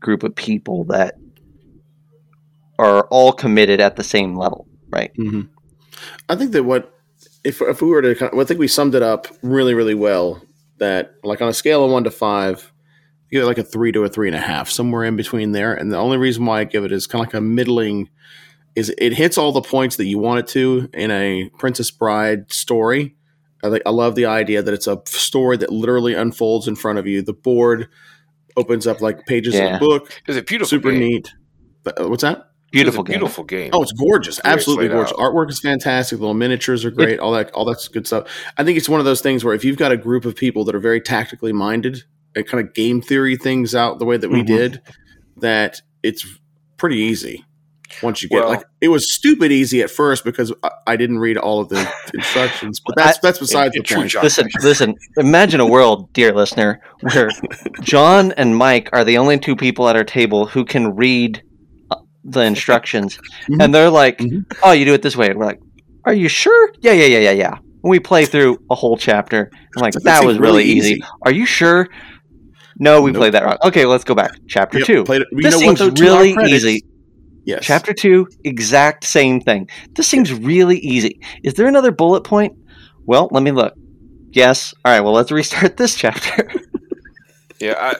[0.00, 1.14] group of people that
[2.78, 5.12] are all committed at the same level, right?
[5.16, 5.42] hmm
[6.28, 6.94] I think that what
[7.44, 9.94] if if we were to, kind of, I think we summed it up really really
[9.94, 10.42] well.
[10.78, 12.72] That like on a scale of one to five,
[13.32, 15.74] get like a three to a three and a half, somewhere in between there.
[15.74, 18.10] And the only reason why I give it is kind of like a middling.
[18.76, 22.52] Is it hits all the points that you want it to in a Princess Bride
[22.52, 23.16] story.
[23.64, 27.00] I, like, I love the idea that it's a story that literally unfolds in front
[27.00, 27.22] of you.
[27.22, 27.88] The board
[28.58, 29.76] opens up like pages of Yeah.
[29.76, 30.10] a book.
[30.26, 31.00] It a beautiful Super game.
[31.00, 31.32] neat.
[31.84, 32.44] But, uh, What's that?
[32.70, 33.20] Beautiful, it was a game.
[33.20, 33.70] beautiful game.
[33.72, 34.38] Oh, it's gorgeous.
[34.38, 35.12] It's Absolutely gorgeous.
[35.12, 35.18] out.
[35.18, 36.18] Artwork is fantastic.
[36.18, 37.18] The little miniatures are great.
[37.18, 38.28] all that, all that's good stuff.
[38.58, 40.64] I think it's one of those things where if you've got a group of people
[40.66, 42.02] that are very tactically minded
[42.36, 44.46] and kind of game theory things out the way that we Mhm.
[44.46, 44.80] did,
[45.38, 46.26] that it's
[46.76, 47.42] pretty easy.
[48.02, 51.18] Once you get Well- like, it was stupid easy at first because I, I didn't
[51.18, 51.80] read all of the
[52.14, 54.10] instructions, but that's that's besides In- in the point.
[54.10, 54.94] Jon Listen, listen.
[55.16, 56.80] Imagine a world, dear listener,
[57.12, 57.30] where
[57.82, 61.42] Jon and Mike are the only two people at our table who can read
[61.90, 63.18] uh, the instructions,
[63.48, 63.62] Mhm.
[63.64, 64.44] and they're like, Mhm.
[64.62, 65.60] "Oh, you do it this way." And we're like,
[66.04, 67.54] "Are you sure?" Yeah, yeah, yeah, yeah, yeah.
[67.82, 69.50] And we play through a whole chapter.
[69.76, 70.90] I'm like, That "That was really really easy.
[70.92, 71.02] easy.
[71.22, 71.88] Are you sure?"
[72.80, 73.20] No, we Nope.
[73.20, 73.56] played that wrong.
[73.64, 74.30] Okay, let's go back.
[74.46, 75.04] Chapter Yep, two.
[75.04, 76.82] played it- you this know seems though, to our really credit- easy.
[77.44, 77.64] Yes.
[77.64, 79.68] Chapter two, exact same thing.
[79.94, 81.20] This seems really easy.
[81.42, 82.56] Is there another bullet point?
[83.06, 83.74] Well, let me look.
[84.32, 84.74] Yes.
[84.84, 85.00] All right.
[85.00, 86.50] Well, let's restart this chapter.
[87.60, 87.96] Yeah, I,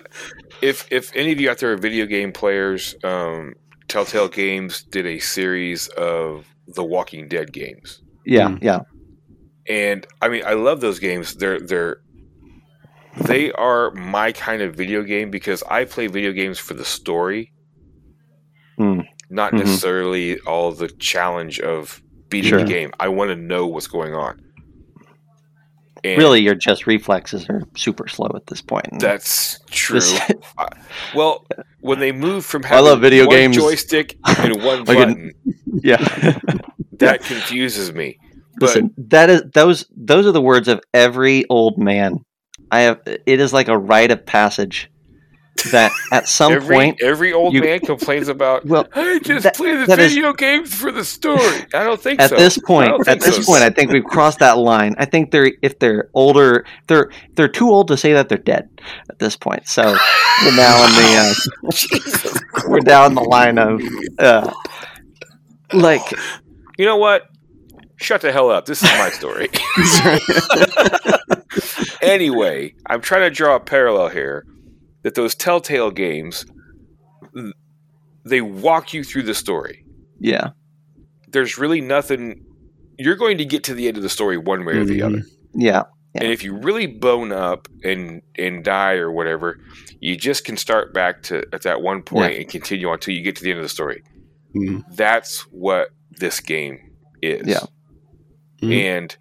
[0.63, 3.55] if if any of you out there are video game players, um,
[3.89, 8.51] Telltale Games did a series of the Walking Dead games, yeah.
[8.51, 8.63] Mm.
[8.63, 8.81] Yeah.
[9.69, 11.35] and I mean, I love those games.
[11.35, 11.97] They're they're
[13.25, 17.51] they are my kind of video game because I play video games for the story,
[18.79, 19.09] Mm.
[19.31, 19.59] Not Mhm.
[19.61, 22.59] necessarily all the challenge of beating Sure.
[22.65, 22.93] the game.
[23.01, 24.41] I want to know what's going on.
[26.05, 28.87] And Really, your just reflexes are super slow at this point.
[29.01, 29.99] That's true.
[30.01, 30.21] this-
[31.15, 31.45] Well,
[31.81, 33.57] when they move from I love video one games.
[33.57, 35.33] joystick and one Like an- button,
[35.83, 36.39] yeah.
[36.99, 38.19] that confuses me.
[38.61, 42.25] Listen, that is those those are the words of every old man.
[42.71, 44.91] I have it is like a rite of passage
[45.65, 48.65] that at some every, point every old you- man complains about.
[48.65, 51.67] well I just that- play the that is- video games for the story.
[51.75, 52.25] I don't think so.
[52.25, 52.37] at so.
[52.37, 53.43] this point at this so.
[53.43, 54.95] point I think we've crossed that line.
[54.99, 58.69] I think they're if they're older they're they're too old to say that they're dead
[59.11, 59.69] at this point.
[59.69, 59.83] So
[60.45, 61.35] we're now in the
[61.65, 62.33] uh,
[62.69, 63.81] we're down the line of
[64.19, 64.53] uh,
[65.73, 66.03] like
[66.79, 67.29] you know what?
[68.01, 68.65] Shut the hell up.
[68.67, 69.49] This is my story.
[72.01, 74.47] anyway, I'm trying to draw a parallel here
[75.03, 76.45] that those Telltale games
[78.25, 79.85] they walk you through the story.
[80.21, 80.51] yeah.
[81.31, 82.43] There's really nothing
[82.99, 85.05] you're going to get to the end of the story one way or the Mhm.
[85.07, 85.23] other.
[85.55, 85.83] Yeah.
[86.15, 86.23] Yeah.
[86.23, 89.61] And if you really bone up and and die or whatever,
[90.01, 93.37] you just can start back to at that one point and continue until you get
[93.37, 94.03] to the end of the story.
[94.57, 94.85] Mhm.
[94.97, 96.79] That's what this game
[97.21, 97.47] is.
[97.47, 97.61] Yeah.
[98.63, 98.73] Mhm.
[98.73, 99.17] And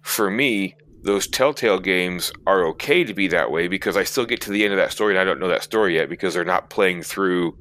[0.00, 4.40] for me, those Telltale games are okay to be that way because I still get
[4.42, 6.44] to the end of that story and I don't know that story yet because they're
[6.44, 7.56] not playing through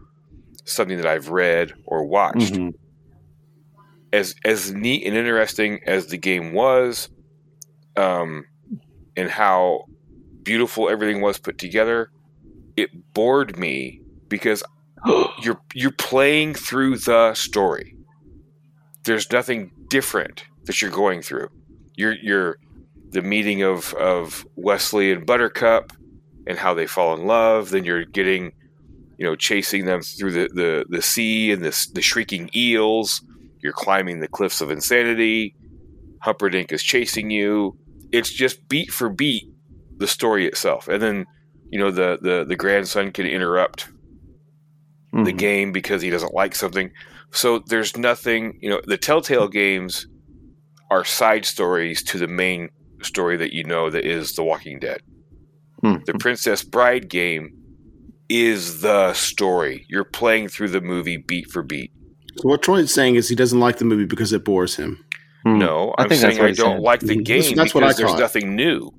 [0.65, 2.53] something that I've read or watched.
[2.53, 2.73] Mhm.
[4.11, 7.09] As as neat and interesting as the game was,
[7.95, 8.45] um,
[9.15, 9.85] and how
[10.43, 12.09] beautiful everything was put together,
[12.75, 14.63] it bored me because
[15.43, 17.95] you're you're playing through the story.
[19.03, 21.49] There's nothing different that you're going through.
[21.95, 22.57] You're you're
[23.11, 25.93] the meeting of of Westley and Buttercup
[26.47, 27.69] and how they fall in love.
[27.69, 28.51] Then you're getting,
[29.17, 33.21] you know, chasing them through the the, the sea and the the shrieking eels.
[33.61, 35.55] You're climbing the cliffs of insanity.
[36.21, 37.77] Humperdinck is chasing you.
[38.11, 39.43] It's just beat for beat
[39.97, 41.25] the story itself, and then
[41.71, 43.89] you know the the the grandson can interrupt
[45.11, 45.37] the Mhm.
[45.37, 46.91] game because he doesn't like something.
[47.31, 50.07] So there's nothing, you know, the Telltale games
[50.91, 52.69] are side stories to the main
[53.01, 55.01] story that you know that is The Walking Dead.
[55.83, 56.05] Mhm.
[56.05, 57.51] The Princess Bride game
[58.29, 59.85] is the story.
[59.89, 61.91] You're playing through the movie beat for beat.
[62.37, 65.03] So what Troy's saying is he doesn't like the movie because it bores him.
[65.45, 65.57] Mhm.
[65.57, 66.81] No, I I'm think saying I don't said.
[66.81, 67.23] like the Mhm.
[67.25, 68.19] game That's- that's what I because there's caught.
[68.19, 68.91] nothing new.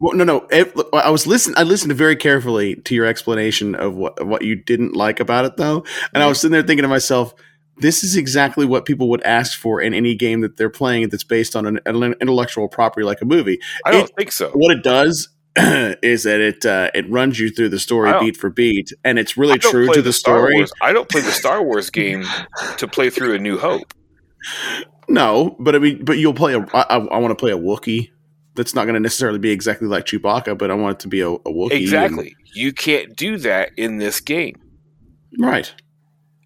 [0.00, 0.46] Well, no, no.
[0.50, 1.56] It, I was listening.
[1.56, 5.56] I listened very carefully to your explanation of what what you didn't like about it,
[5.56, 7.34] though, and I was sitting there thinking to myself,
[7.78, 11.24] "This is exactly what people would ask for in any game that they're playing that's
[11.24, 13.58] based on an, an intellectual property like a movie.
[13.84, 14.50] I don't It- think so.
[14.50, 18.48] What it does." is that it uh, it runs you through the story beat for
[18.48, 20.64] beat, and it's really true to the, Star story.
[20.80, 22.24] I don't play the Star Wars game
[22.78, 23.92] to play through A New Hope.
[25.08, 26.60] No, but I mean, but you'll play a.
[26.72, 28.10] I, I, want to play a Wookiee.
[28.54, 31.20] That's not going to necessarily be exactly like Chewbacca, but I want it to be
[31.20, 31.72] a, a Wookiee.
[31.72, 32.36] and- Exactly.
[32.54, 34.56] You can't do that in this game.
[35.38, 35.74] right.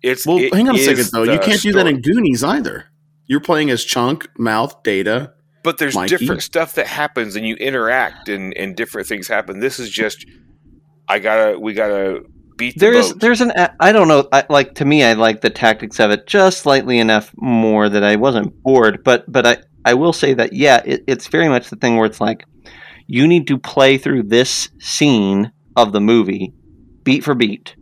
[0.02, 1.22] It's Well, it hang on a second though.
[1.24, 2.86] You can't do that in Goonies either.
[3.26, 5.32] You're playing as Chunk, Mouth, Data.
[5.64, 6.16] But there's Mikey.
[6.16, 9.58] different stuff that happens, and you interact, and and different things happen.
[9.58, 10.24] This is just,
[11.08, 12.20] I gotta, we gotta
[12.56, 13.20] beat the There's boat.
[13.20, 16.26] there's an I don't know I, like to me I like the tactics of it
[16.26, 20.52] just slightly enough more that I wasn't bored but but I I will say that
[20.54, 22.44] yeah it, it's very much the thing where it's like
[23.06, 26.54] you need to play through this scene of the movie
[27.04, 27.76] beat for beat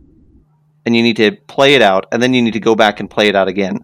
[0.85, 3.09] and you need to play it out and then you need to go back and
[3.09, 3.79] play it out again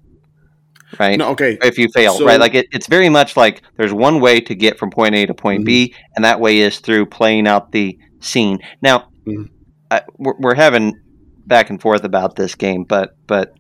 [0.99, 1.57] right No, okay.
[1.63, 4.53] if you fail So- right like it, it's very much like there's one way to
[4.55, 7.97] get from point a to point b and that way is through playing out the
[8.19, 9.49] scene now Mhm.
[9.89, 10.99] I, we're, we're having
[11.45, 13.53] back and forth about this game but but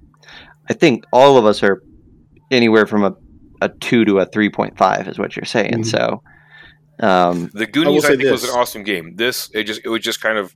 [0.69, 1.81] i think all of us are
[2.51, 3.13] anywhere from a,
[3.61, 5.85] a 2 to a 3.5 is what you're saying Mhm.
[5.85, 6.21] so
[6.99, 9.15] um, the Goonies, I, say think, was an awesome game.
[9.15, 10.55] This, it just, it was just kind of,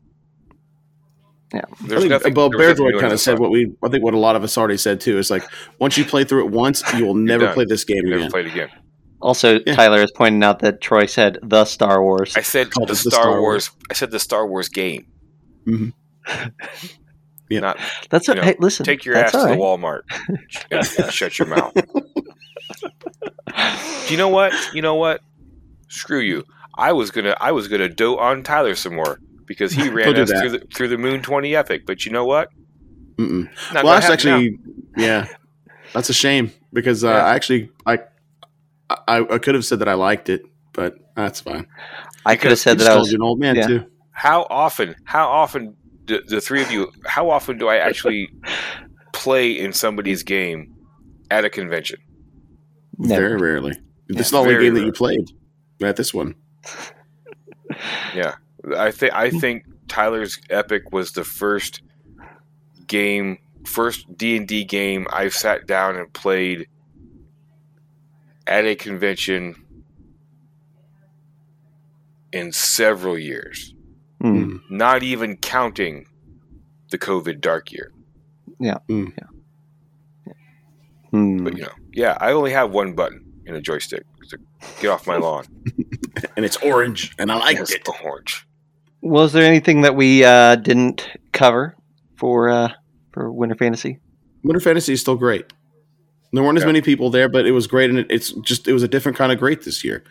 [1.56, 1.62] Yeah.
[1.95, 2.34] I think, nothing.
[2.34, 4.14] well, there was nothing Beardroid new in kind of said what we, I think what
[4.14, 5.18] a lot of us already said too.
[5.18, 5.43] Is like
[5.80, 7.53] once you play through it once, you will never done.
[7.53, 8.32] play this game Never again.
[8.32, 8.70] played again.
[9.22, 9.76] also Yeah.
[9.76, 12.97] tyler is pointing out that troy said the star wars I said Called the the
[12.97, 13.72] Star, Star Wars.
[13.89, 15.08] I said the Star Wars game.
[15.68, 15.93] Mhm.
[17.49, 17.60] Yeah.
[17.60, 17.78] Not
[18.10, 19.56] that's you a, know, hey listen take your that's ass to the.
[19.56, 20.01] Walmart
[20.72, 21.74] and, and shut your mouth.
[21.76, 21.84] Do
[24.12, 24.51] you know what?
[24.74, 25.22] You know what?
[25.88, 26.43] Screw you.
[26.78, 30.32] I was gonna I was gonna dote on Tyler some more because he ran us
[30.32, 31.86] through the through the Moon Twenty Epic.
[31.86, 32.50] But you know what?
[33.18, 34.12] Well, that's happen now.
[34.14, 34.60] actually,
[34.98, 35.28] yeah,
[35.93, 37.26] that's a shame because uh, Yeah.
[37.26, 38.00] I actually, I,
[38.89, 40.43] I, I could have said that I liked it,
[40.74, 41.66] but that's fine.
[42.26, 43.68] i could have said that i was an old man yeah.
[43.68, 43.86] too.
[44.12, 45.74] how often how often
[46.06, 48.30] do the three of you how often do I actually
[49.14, 50.76] play in somebody's game
[51.32, 52.00] at a convention?
[52.98, 53.30] never.
[53.30, 53.74] Very rarely.
[54.08, 55.32] This is the only very game that you played.
[55.82, 56.36] At this one,
[58.14, 58.36] Yeah,
[58.76, 61.82] I think I think Tyler's Epic was the first
[62.88, 66.68] game, first D and D game I've sat down and played
[68.47, 69.55] at a convention
[72.32, 73.74] in several years,
[74.22, 74.61] Mm.
[74.70, 76.05] not even counting
[76.91, 77.91] the COVID dark year.
[78.59, 78.78] Yeah.
[78.89, 79.13] Mm.
[81.43, 84.03] But you know, yeah, I only have one button in a joystick.
[84.28, 84.38] So
[84.82, 85.45] get off my lawn.
[86.36, 87.88] and it's orange, and I like It's it.
[88.03, 88.45] orange.
[89.06, 91.76] Was there anything that we uh, didn't cover
[92.16, 92.72] for uh,
[93.12, 93.99] for Winter Fantasy?
[94.43, 95.53] Winter Fantasy is still great.
[96.34, 98.74] There weren't as many people there, but it was great, and it, it's just it
[98.74, 100.03] was a different kind of great this year.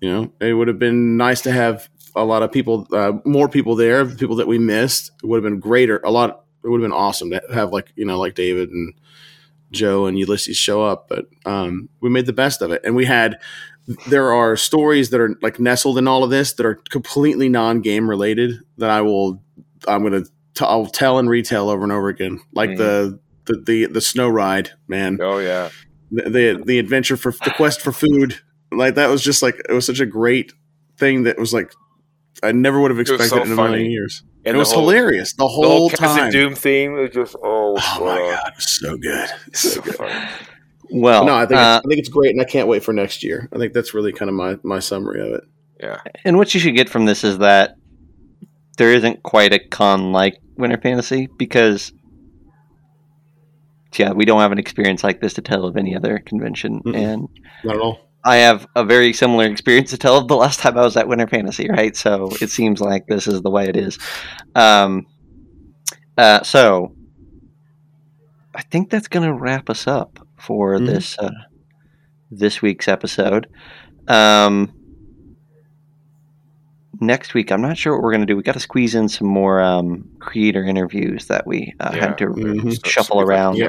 [0.00, 3.48] You know, it would have been nice to have a lot of people, uh, more
[3.48, 5.10] people there, people that we missed.
[5.20, 5.98] It would have been greater.
[6.04, 6.44] A lot.
[6.62, 8.94] It would have been awesome to have like you know like David and
[9.72, 13.06] Joe and Ulysses show up, but um, we made the best of it, and we
[13.06, 13.40] had.
[14.08, 18.08] There are stories that are like nestled in all of this that are completely non-game
[18.08, 19.42] related that I will.
[19.86, 20.22] I'm gonna.
[20.54, 22.78] T- I'll tell and retell over and over again, like mm.
[22.78, 25.70] the, the the the snow ride, man Oh yeah,
[26.10, 28.40] the, the the adventure for the quest for food
[28.72, 30.52] like that was just like it was such a great
[30.98, 31.72] thing that was like
[32.42, 33.72] I never would have expected so in a funny.
[33.72, 34.22] million years.
[34.44, 36.30] and it was whole, hilarious the The whole whole time.
[36.30, 39.28] Doom theme was just oh, Oh my god, it was so good.
[39.54, 40.28] so funny.
[40.90, 42.92] Well, no, I think uh, it's, I think it's great, and I can't wait for
[42.92, 43.48] next year.
[43.52, 45.44] I think that's really kind of my my summary of it.
[45.80, 47.76] Yeah, and what you should get from this is that
[48.76, 51.92] there isn't quite a con like Winter Fantasy because,
[53.96, 56.96] yeah, we don't have an experience like this to tell of any other convention, Mm-mm.
[56.96, 57.28] and
[57.64, 58.00] Not at all.
[58.24, 61.08] I have a very similar experience to tell of the last time I was at
[61.08, 61.94] Winter Fantasy, right?
[61.94, 63.98] So it seems like this is the way it is.
[64.54, 65.06] Um,
[66.16, 66.94] uh, so
[68.54, 70.86] I think that's going to wrap us up for Mhm.
[70.86, 71.30] this uh,
[72.30, 73.46] this week's episode.
[74.08, 74.72] Um,
[77.00, 78.36] next week, I'm not sure what we're going to do.
[78.36, 82.00] We got to squeeze in some more um, creator interviews that we uh, Yeah.
[82.00, 82.86] had to Mhm.
[82.86, 83.60] Shuffle so around.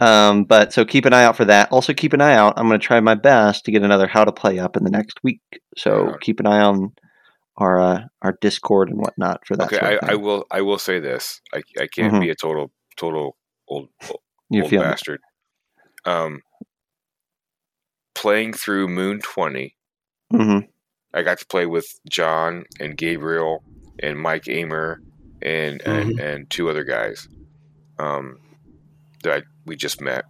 [0.00, 1.72] Um, but so keep an eye out for that.
[1.72, 2.54] Also, keep an eye out.
[2.56, 4.90] I'm going to try my best to get another how to play up in the
[4.90, 5.40] next week.
[5.76, 6.12] So Yeah.
[6.20, 6.92] keep an eye on
[7.56, 9.64] our uh, our Discord and whatnot for that.
[9.66, 10.22] Okay, sort I, of I thing.
[10.22, 10.44] will.
[10.52, 11.40] I will say this.
[11.52, 12.20] I, I can't Mhm.
[12.20, 14.20] be a total total old old,
[14.50, 15.20] you old bastard.
[16.04, 16.42] Um,
[18.14, 19.76] playing through Moon Twenty,
[20.30, 20.60] hmm
[21.14, 23.64] I got to play with Jon and Gabriel
[23.98, 25.00] and Mike Amer
[25.42, 27.28] and and, and two other guys
[27.98, 28.38] um,
[29.22, 30.24] that I, we just met.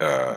[0.00, 0.36] Uh,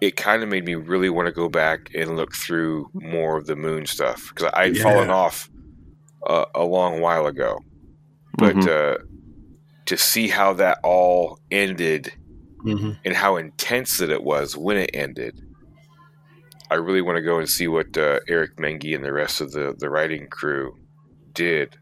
[0.00, 3.46] it kind of made me really want to go back and look through more of
[3.46, 4.82] the moon stuff because I'd Yeah.
[4.82, 5.48] fallen off
[6.26, 7.58] uh, a long while ago.
[8.38, 8.68] But Mhm.
[8.68, 8.98] uh,
[9.86, 12.12] to see how that all ended
[12.64, 12.90] Mm-hmm.
[13.04, 15.40] and how intense that it was when it ended.
[16.70, 19.52] I really want to go and see what uh, Eric Menge and the rest of
[19.52, 20.76] the, the writing crew
[21.32, 21.76] did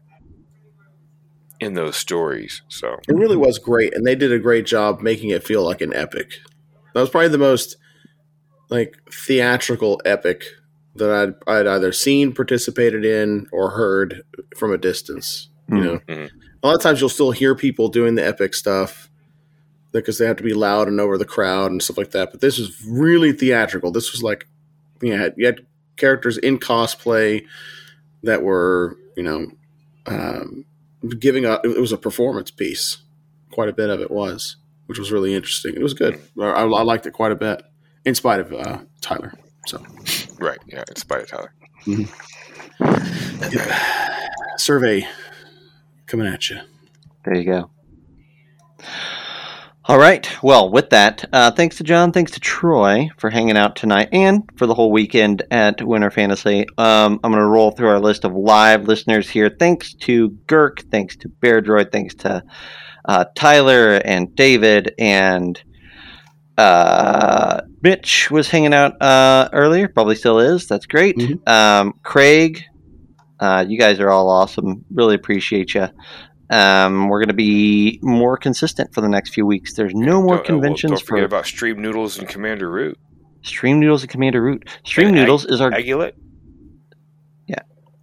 [1.59, 2.61] in those stories.
[2.69, 5.81] So It really was great, and they did a great job making it feel like
[5.81, 6.31] an epic.
[6.93, 7.75] That was probably the most
[8.69, 10.43] like theatrical epic
[10.95, 14.23] that I'd, I'd either seen, participated in, or heard
[14.57, 15.49] from a distance.
[15.67, 15.83] You Mhm.
[15.83, 16.29] know, Mhm.
[16.63, 19.09] a lot of times you'll still hear people doing the epic stuff
[19.91, 22.31] because they have to be loud and over the crowd and stuff like that.
[22.31, 23.91] But this was really theatrical.
[23.91, 24.47] This was like,
[25.01, 25.65] you had you had
[25.95, 27.45] characters in cosplay
[28.23, 29.47] that were, you know,
[30.05, 30.65] um,
[31.19, 31.65] giving up.
[31.65, 32.97] It was a performance piece.
[33.51, 35.75] Quite a bit of it was, which was really interesting.
[35.75, 36.19] It was good.
[36.39, 37.63] I, I liked it quite a bit,
[38.05, 39.33] in spite of uh, Tyler.
[39.65, 39.83] So,
[40.39, 41.53] right, yeah, in spite of Tyler.
[41.85, 42.05] mm-hmm
[44.59, 45.07] survey
[46.05, 46.59] coming at you.
[47.23, 47.71] There you go.
[49.89, 50.29] All right.
[50.43, 54.47] Well, with that, uh, thanks to Jon, thanks to Troy for hanging out tonight and
[54.55, 56.67] for the whole weekend at Winter Fantasy.
[56.77, 59.49] Um, I'm going to roll through our list of live listeners here.
[59.49, 62.43] Thanks to Girk, thanks to Bear Droid, thanks to
[63.05, 65.59] uh, Tyler and David and
[66.55, 70.67] uh, Mitch was hanging out uh, earlier, probably still is.
[70.67, 71.17] That's great.
[71.17, 71.49] Mhm.
[71.49, 72.61] Um, Craig,
[73.39, 74.85] uh, you guys are all awesome.
[74.93, 75.87] Really appreciate you.
[76.49, 79.73] Um, we're going to be more consistent for the next few weeks.
[79.75, 82.69] There's no more Don't- uh, well, conventions don't forget for about Stream Noodles and Commander
[82.69, 82.97] Root.
[83.43, 84.67] Stream Noodles and Commander Root.
[84.83, 86.15] Stream And Ag- Noodles is our Aguilet?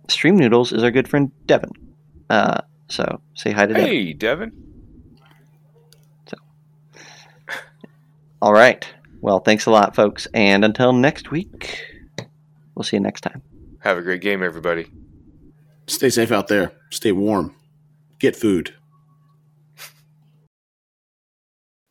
[0.09, 1.73] Stream Noodles is our good friend Devin.
[2.31, 3.89] Uh, so say hi to Devin.
[3.90, 4.52] Hey, Devin.
[8.40, 8.86] All right.
[9.20, 10.28] Well, thanks a lot, folks.
[10.32, 11.82] And until next week,
[12.77, 13.43] we'll see you next time.
[13.81, 14.86] Have a great game, everybody.
[15.89, 16.70] Stay safe out there.
[16.90, 17.55] Stay warm.
[18.18, 18.74] Get food.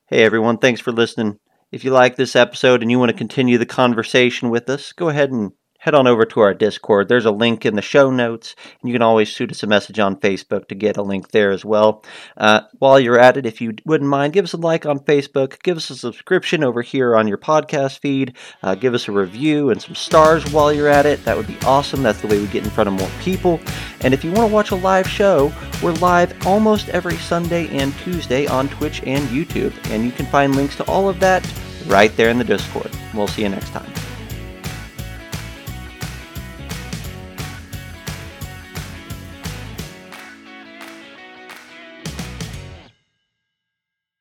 [0.07, 0.57] Hey, everyone.
[0.57, 1.37] Thanks for listening.
[1.71, 5.09] If you like this episode and you want to continue the conversation with us, go
[5.09, 5.51] ahead and
[5.85, 7.07] head on over to our Discord.
[7.07, 9.99] There's a link in the show notes, and you can always shoot us a message
[9.99, 12.03] on Facebook to get a link there as well.
[12.35, 15.61] Uh, while you're at it, if you wouldn't mind, give us a like on Facebook,
[15.61, 19.69] give us a subscription over here on your podcast feed, uh, give us a review
[19.69, 21.23] and some stars while you're at it.
[21.23, 22.01] That would be awesome.
[22.01, 23.59] That's the way we get in front of more people.
[24.01, 25.53] And if you want to watch a live show,
[25.83, 29.71] we're live almost every Sunday and Tuesday on Twitch and YouTube.
[29.91, 31.47] And you can find links to all of that
[31.85, 32.89] right there in the Discord.
[33.13, 34.14] We'll see you next time.